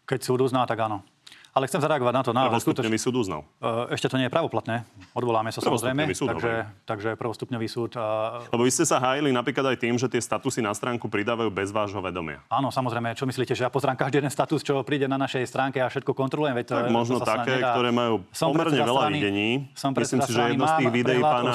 [0.05, 1.05] Keď súd uzná, tak áno.
[1.51, 2.31] Ale chcem zareagovať na to.
[2.31, 3.43] Na, Prvostupňový súd uznal.
[3.57, 4.87] E, Ešte to nie je pravoplatné.
[5.11, 6.07] Odvoláme sa samozrejme.
[6.11, 6.51] Súd, takže,
[6.85, 7.91] takže prvostupňový súd.
[7.93, 8.03] e,
[8.47, 11.67] Lebo vy ste sa hájili napríklad aj tým, že tie statusy na stránku pridávajú bez
[11.69, 12.39] vášho vedomia.
[12.47, 13.11] Áno, samozrejme.
[13.13, 16.11] Čo myslíte, že ja pozrám každý jeden status, čo príde na našej stránke a všetko
[16.11, 16.55] kontrolujem?
[16.55, 17.75] Veď Tak možno také, nedá.
[17.75, 19.49] ktoré majú Som pomerne veľa strany- videní.
[19.75, 21.51] Som Myslím si, že jedno z tých videí o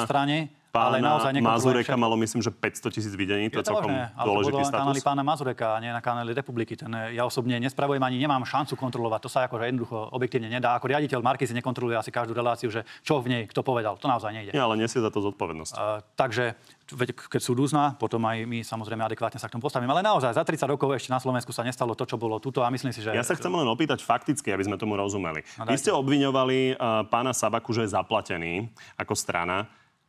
[0.77, 2.05] pána- ale naozaj Mazureka všetko.
[2.05, 3.49] malo, myslím, že 500 tisíc videní.
[3.49, 5.01] To je celkom možné, dôležitý status.
[5.01, 6.77] pána Mazureka a nie na kanáli Republiky.
[6.77, 9.21] Ten, eh, ja osobne nespravujem ani nemám šancu kontrolovať.
[9.25, 10.77] To sa akože jednoducho objektívne nedá.
[10.77, 13.97] Ako riaditeľ Markizy nekontroluje asi každú reláciu, že čo v nej kto povedal.
[13.97, 14.53] To naozaj nejde.
[14.53, 15.73] Nie, ale nesie za to zodpovednosť.
[15.73, 16.55] Uh, takže
[16.93, 19.91] veď, keď súd uzná, potom aj my samozrejme adekvátne sa k tomu postavíme.
[19.91, 22.69] Ale naozaj za 30 rokov ešte na Slovensku sa nestalo to, čo bolo tuto a
[22.71, 23.11] myslím si, že...
[23.11, 25.43] Ja sa chcem len opýtať fakticky, aby sme tomu rozumeli.
[25.59, 28.71] No, Vy ste obviňovali uh, pána Sabaku, že je zaplatený
[29.01, 29.67] ako strana.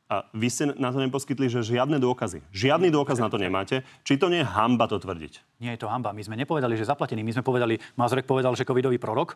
[0.07, 2.39] A vy ste na to neposkytli, že žiadne dôkazy.
[2.55, 3.83] Žiadny dôkaz na to nemáte.
[4.07, 5.59] Či to nie je hamba to tvrdiť?
[5.59, 6.15] Nie je to hamba.
[6.15, 7.27] My sme nepovedali, že zaplatený.
[7.27, 9.35] My sme povedali, Mazurek povedal, že covidový prorok.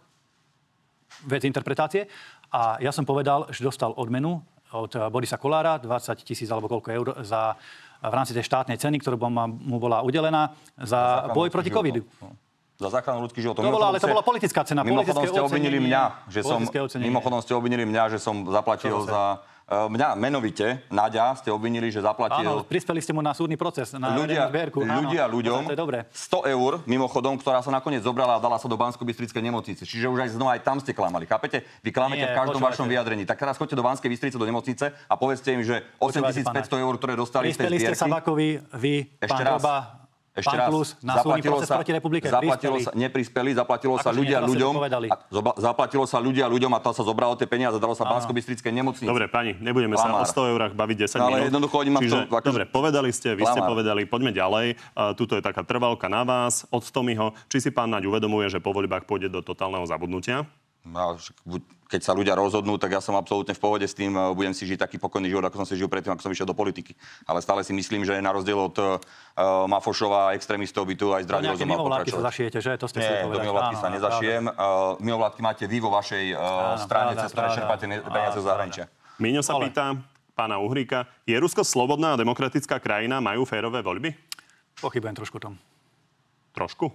[1.28, 2.08] Vec interpretácie.
[2.56, 4.40] A ja som povedal, že dostal odmenu
[4.72, 7.60] od eh, Borisa Kolára 20 tisíc alebo koľko eur za
[8.02, 9.14] v rámci tej štátnej ceny, ktorá
[9.46, 12.02] mu bola udelená za záchranu boj proti covidu.
[12.18, 12.34] No.
[12.82, 13.62] Za záchranu ľudských životov.
[13.62, 16.04] To bola, ale to bola politická cena, Mimochodom ste obvinili ocenenie, mňa,
[16.34, 16.60] že som,
[16.98, 19.46] mimochodom ste obvinili mňa, že som zaplatil za...
[19.72, 22.44] e, Mňa menovite, Naďa, ste obvinili, že zaplatil...
[22.44, 24.84] Áno, prispeli ste mu na súdny proces, na ľudia, zbierku.
[24.84, 26.00] Áno, ľudia ľuďom To je dobré.
[26.12, 29.88] 100 eur, mimochodom, ktorá sa nakoniec zobrala a dala sa do bansko bystrickej nemocnice.
[29.88, 31.24] Čiže už aj znova aj tam ste klamali.
[31.24, 31.64] Chápete?
[31.80, 32.76] Vy klamete Nie, v každom počúvajte.
[32.84, 33.24] vašom vyjadrení.
[33.24, 36.82] Tak teraz choďte do Banskej Bystrice do nemocnice a povedzte im, že Počúvajte, 8500 pána.
[36.84, 38.02] eur, ktoré dostali z tej Prispeli ste zbierky...
[38.04, 38.94] Sabakovi, vy,
[39.24, 39.62] Ešte pán raz.
[39.62, 40.01] Roba,
[40.32, 42.88] Ešte Pán raz, Klus, na súdny proces proti republike zaplatilo prispeli.
[42.88, 44.74] sa, neprispeli, zaplatilo sa Akože ľudia ste ľuďom.
[44.74, 44.82] to.
[45.06, 48.32] A zoba- zaplatilo sa ľudia ľuďom a to sa zobralo tie peniaze, dalo sa bansko
[48.72, 49.04] nemocnici.
[49.04, 50.32] Dobre, pani, nebudeme sa o Klamár.
[50.32, 51.48] 100 eurách baviť 10 No, ale minút.
[51.50, 53.70] jednoducho oni Čiže, tom- akože- dobre, povedali ste, vy ste Klamár.
[53.70, 54.68] povedali, poďme ďalej.
[54.90, 57.36] Uh, tuto je taká trvalka na vás od Tomiho.
[57.46, 60.48] Či si pán Naď uvedomuje, že po voľbách pôjde do totálneho zabudnutia?
[60.82, 61.14] No,
[61.86, 64.66] keď sa ľudia rozhodnú, tak ja som absolútne v pohode s tým, e, budem si
[64.66, 66.98] žiť taký pokojný život, ako som si žil predtým, ako som išiel do politiky.
[67.30, 68.98] Ale stále si myslím, že na rozdiel od uh,
[69.70, 72.28] Mafošova a extrémistov by tu aj zdravý rozum mal mimovládky sa pokračovať.
[72.34, 72.72] zašijete, že?
[72.82, 74.44] To ste Nie, do mimovládky sa nezašijem.
[74.50, 78.86] Uh, mimovládky máte vy vo vašej uh, Áno, strane, cez ktoré čerpáte peniaze zo zahraničia.
[79.22, 79.86] Míňo sa Ale- pýta
[80.34, 84.18] pána Uhríka, je Rusko slobodná a demokratická krajina, majú férové voľby?
[84.82, 85.60] Pochybujem trošku tom.
[86.58, 86.90] Trošku.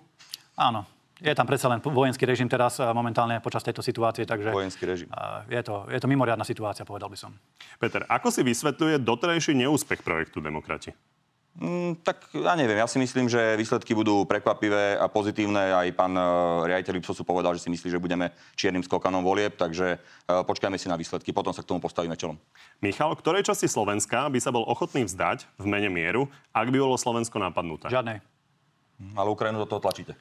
[0.59, 0.96] Áno.
[1.17, 5.09] Je tam predsa len vojenský režim teraz a momentálne počas tejto situácie, takže Vojenský režim.
[5.09, 7.33] a, je, to, je to mimoriadná situácia, povedal by som.
[7.81, 10.93] Peter, ako si vysvetľuje doterajší neúspech projektu Demokrati?
[11.57, 15.73] Mm, tak ja neviem, ja si myslím, že výsledky budú prekvapivé a pozitívne.
[15.73, 19.97] Aj pán uh, riaditeľ Ipsosu povedal, že si myslí, že budeme čiernym skokanom volieb, takže
[19.97, 22.37] uh, počkajme si na výsledky, potom sa k tomu postavíme čelom.
[22.85, 27.01] Michal, ktorej časti Slovenska by sa bol ochotný vzdať v mene mieru, ak by bolo
[27.01, 27.89] Slovensko napadnuté?
[27.89, 28.21] Žiadnej.
[29.17, 30.13] Ale Ukrajinu do toho tlačíte.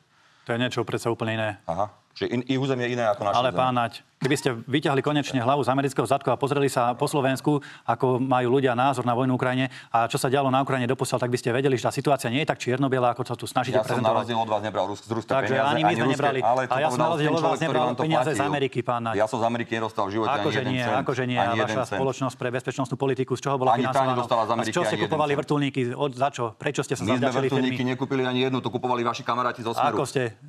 [0.46, 1.50] To je niečo predsa úplne iné.
[1.66, 2.05] Aha.
[2.16, 3.60] Čiže in, ich územie je iné ako naše Ale územie.
[3.60, 7.60] pán Naď, keby ste vyťahli konečne hlavu z amerického zadku a pozreli sa po Slovensku,
[7.84, 11.28] ako majú ľudia názor na vojnu Ukrajine a čo sa dialo na Ukrajine doposiaľ, tak
[11.28, 13.84] by ste vedeli, že tá situácia nie je tak čierno-biela, ako sa tu snažíte Ja
[13.84, 14.16] som na prezentovať.
[14.18, 15.68] rozdiel od vás nebral Rus- z Ruska Takže peniaze.
[15.70, 16.40] ani my sme ruské, nebrali.
[16.40, 18.40] Ale A ja som na rozdiel od vás nebral peniaze z.
[18.42, 19.16] Ameriky, pán Naď.
[19.18, 20.98] Ja som z Ameriky nedostal v živote Akože ani nie, cent.
[20.98, 21.36] akože nie.
[21.38, 22.00] Ani vaša cent.
[22.00, 24.24] spoločnosť pre bezpečnostnú politiku, z čoho bola Ani financovaná?
[24.24, 25.82] z Ameriky z čoho ste kupovali vrtulníky?
[25.92, 26.56] Od, za čo?
[26.56, 29.92] Prečo ste sa My sme vrtulníky nekúpili ani jednu, to kupovali vaši kamaráti zo Smeru.
[29.92, 30.40] Ako ste?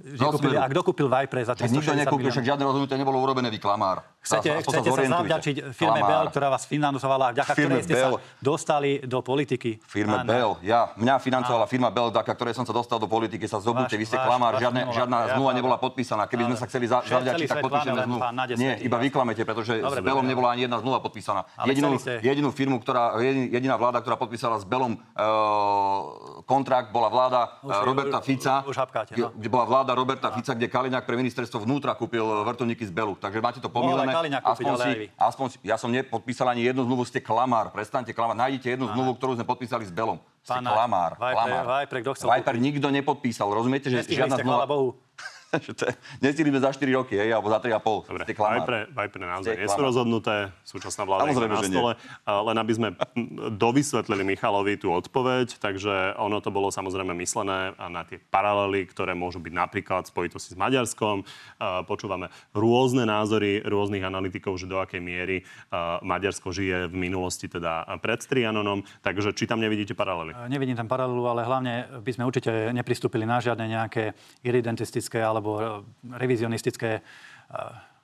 [0.55, 4.05] A kto kúpil Vajpre za Nikto 360 nekúpil, však žiadne rozhodnutie nebolo urobené, vy klamár.
[4.27, 6.11] Chcete, Aspoň chcete sa zavďačiť firme Klamár.
[6.11, 8.15] Bell, ktorá vás financovala, vďaka Firme ktorej ste Bell.
[8.19, 9.79] sa dostali do politiky.
[9.87, 10.27] Firme Áno.
[10.27, 10.91] Bell, ja.
[10.99, 14.19] Mňa financovala firma Bell, vďaka ktorej som sa dostal do politiky, sa zobudte, vy ste
[14.19, 16.27] váš- klamár, váš žiadne, žiadna ja zmluva nebola podpísaná.
[16.27, 18.21] Keby sme Ale sa chceli za, zavďačiť, tak podpíšeme zmluvu.
[18.59, 19.05] Nie, iba vás.
[19.07, 21.47] vy klamete, pretože Dobre, s Bellom nebola ani jedna zmluva podpísaná.
[21.63, 27.63] Jedinú, jedinú firmu, ktorá, jedin- jediná vláda, ktorá podpísala s Bellom uh, kontrakt, bola vláda
[27.63, 28.67] uh, Roberta Fica.
[28.67, 29.31] no.
[29.39, 33.15] kde bola vláda Roberta Fica, kde Kaliňák pre ministerstvo vnútra kúpil vrtulníky z Bellu.
[33.15, 34.16] Takže máte to pomílené.
[34.17, 37.71] Kaliňák kúpiť, Aspoň ale si, aspoň ja som nepodpísal ani jednu zmluvu, ste klamár.
[37.71, 38.37] Prestaňte klamať.
[38.37, 40.19] Nájdite jednu zmluvu, ktorú sme podpísali s Belom.
[40.43, 41.19] Ste klamár.
[41.19, 41.65] Vajpre- klamár.
[41.67, 43.49] Vajpre, kto chcel Viper nikto nepodpísal.
[43.51, 44.65] Rozumiete, že Nestihli žiadna ste, zmluva...
[44.67, 44.89] Bohu.
[45.67, 45.97] že to je-
[46.57, 48.11] za 4 roky, hej, alebo za 3,5.
[48.11, 48.67] Dobre, Ste aj klamár.
[48.67, 50.35] pre, aj pre naozaj Ste nie sú rozhodnuté.
[50.67, 51.93] Súčasná vláda je na stole.
[52.27, 52.89] A Len aby sme
[53.65, 59.39] dovysvetlili Michalovi tú odpoveď, takže ono to bolo samozrejme myslené na tie paralely, ktoré môžu
[59.39, 61.23] byť napríklad v spojitosti s Maďarskom.
[61.63, 67.47] A Počúvame rôzne názory rôznych analytikov, že do akej miery a, Maďarsko žije v minulosti
[67.47, 68.83] teda pred Trianonom.
[69.05, 70.35] Takže či tam nevidíte paralely?
[70.51, 71.73] Nevidím tam paralelu, ale hlavne
[72.03, 75.85] by sme určite nepristúpili na žiadne nejaké iridentistické alebo
[76.17, 77.03] revizionistické e,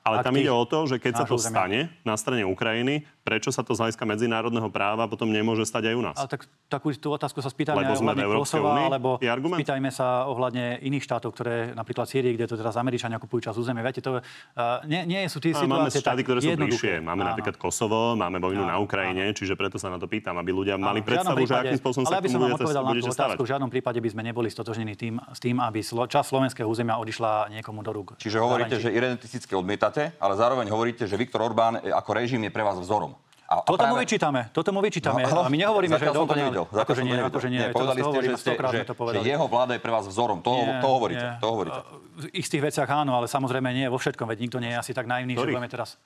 [0.03, 1.55] Ale tam ide o to, že keď sa to územia.
[1.55, 5.95] stane na strane Ukrajiny, prečo sa to z hľadiska medzinárodného práva potom nemôže stať aj
[5.95, 6.17] u nás?
[6.19, 8.87] Ale tak, takú tú otázku sa spýtajme Lebo aj ohľadne Kosova, únii?
[8.91, 13.55] alebo spýtajme sa ohľadne iných štátov, ktoré napríklad Sýrii, kde to teraz Američania kupujú čas
[13.55, 13.87] územia.
[13.87, 16.99] Viete, to uh, nie, nie sú tie Ale máme situácie štáty, ktoré sú jednoduché.
[16.99, 17.07] bližšie.
[17.07, 17.31] Máme Áno.
[17.31, 20.75] napríklad Kosovo, máme vojnu Áno, na Ukrajine, čiže preto sa na to pýtam, aby ľudia
[20.75, 22.93] mali Áno, žiadnom predstavu, že prípade- akým spôsobom ale sa aby som vám odpovedal na
[22.99, 25.79] tú otázku, v žiadnom prípade by sme neboli stotožnení tým, s tým, aby
[26.11, 28.09] časť slovenského územia odišla niekomu do rúk.
[28.19, 28.99] Čiže hovoríte, že Zahraničí.
[28.99, 29.53] identisticky
[29.93, 33.13] odmietate, ale zároveň hovoríte, že Viktor Orbán e, ako režim je pre vás vzorom.
[33.45, 35.29] A, a Toto mu vyčítame, toto mu vyčítame.
[35.29, 36.65] No, a my nehovoríme, že je zatiaľ som to nevidel.
[36.73, 37.61] Akože to nie, akože nie.
[37.61, 40.41] Nie, povedali ste, že, ste, že, to že jeho vláda je pre vás vzorom.
[40.41, 41.21] To, Nie, to hovoríte.
[41.21, 41.41] nie.
[41.45, 41.81] To hovoríte.
[42.17, 45.05] V istých veciach áno, ale samozrejme nie vo všetkom, veď nikto nie je asi tak
[45.05, 45.53] naivný, že Ktorých?
[45.53, 46.01] budeme teraz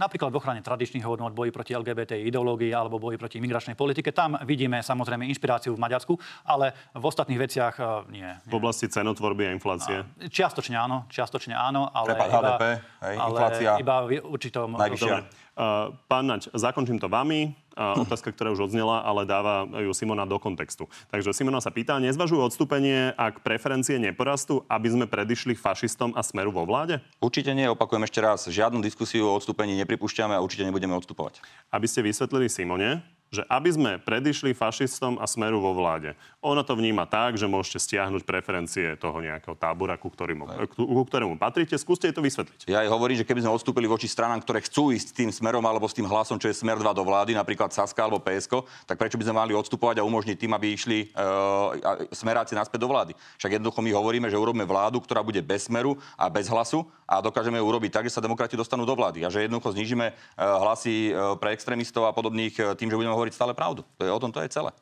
[0.00, 4.16] Napríklad v ochrane tradičných hodnot, boji proti LGBT ideológii alebo boji proti imigračnej politike.
[4.16, 6.16] Tam vidíme samozrejme inšpiráciu v Maďarsku,
[6.48, 8.24] ale v ostatných veciach uh, nie.
[8.48, 10.00] V oblasti cenotvorby a inflácie.
[10.24, 12.62] Čiastočne áno, čiastočne áno, ale Prepad iba, HDP,
[13.04, 14.66] hej, ale inflácia iba v určitom...
[14.80, 15.49] najvyššia.
[16.08, 17.52] Pán Naď, zakončím to vami.
[17.70, 20.90] Uh, otázka, ktorá už odznela, ale dáva ju Simona do kontextu.
[21.08, 26.50] Takže Simona sa pýta, nezvažujú odstúpenie, ak preferencie neporastú, aby sme predišli fašistom a smeru
[26.50, 26.98] vo vláde?
[27.22, 31.40] Určite nie, opakujem ešte raz, žiadnu diskusiu o odstúpení nepripúšťame a určite nebudeme odstupovať.
[31.72, 33.00] Aby ste vysvetlili Simone,
[33.30, 36.18] že aby sme predišli fašistom a smeru vo vláde.
[36.42, 41.38] Ona to vníma tak, že môžete stiahnuť preferencie toho nejakého tábora, ku ktorému, ku, ktorému
[41.38, 41.78] patríte.
[41.78, 42.66] Skúste to vysvetliť.
[42.66, 45.86] Ja aj hovorím, že keby sme odstúpili voči stranám, ktoré chcú ísť tým smerom alebo
[45.86, 49.14] s tým hlasom, čo je smer 2 do vlády, napríklad Saska alebo PSK, tak prečo
[49.14, 53.14] by sme mali odstupovať a umožniť tým, aby išli uh, smeráci naspäť do vlády?
[53.38, 57.22] Však jednoducho my hovoríme, že urobíme vládu, ktorá bude bez smeru a bez hlasu a
[57.22, 60.66] dokážeme ju urobiť tak, že sa demokrati dostanú do vlády a že jednoducho znížime uh,
[60.66, 63.84] hlasy uh, pre extrémistov a podobných tým, že budeme hovoriť stále pravdu.
[64.00, 64.72] To je o tom, to je celé.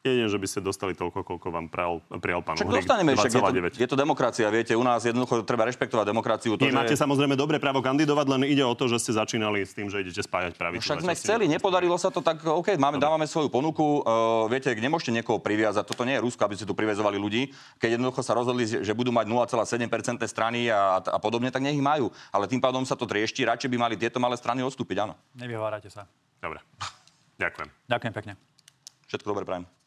[0.00, 3.36] Jedine, že by ste dostali toľko, koľko vám prijal, prijal pán Však Uhrík, dostaneme, však
[3.36, 3.84] je to, 2,9.
[3.84, 6.56] je to demokracia, viete, u nás jednoducho treba rešpektovať demokraciu.
[6.56, 9.60] To, Nie, že- máte samozrejme dobré právo kandidovať, len ide o to, že ste začínali
[9.60, 10.88] s tým, že idete spájať pravicu.
[10.88, 14.00] Však a sme chceli, nepodarilo sa to, tak OK, máme, dávame svoju ponuku.
[14.00, 17.52] Uh, viete, nemôžete niekoho priviazať, toto nie je Rusko, aby ste tu privezovali ľudí.
[17.76, 21.84] Keď jednoducho sa rozhodli, že budú mať 0,7% strany a, a podobne, tak nech ich
[21.84, 22.08] majú.
[22.32, 25.12] Ale tým pádom sa to triešti, radšej by mali tieto malé strany odstúpiť, áno.
[25.36, 26.08] Nevyhovárate sa.
[26.40, 26.64] Dobre.
[27.40, 27.68] Ďakujem.
[27.88, 28.32] Ďakujem pekne.
[29.08, 29.79] Všetko dobre prajem.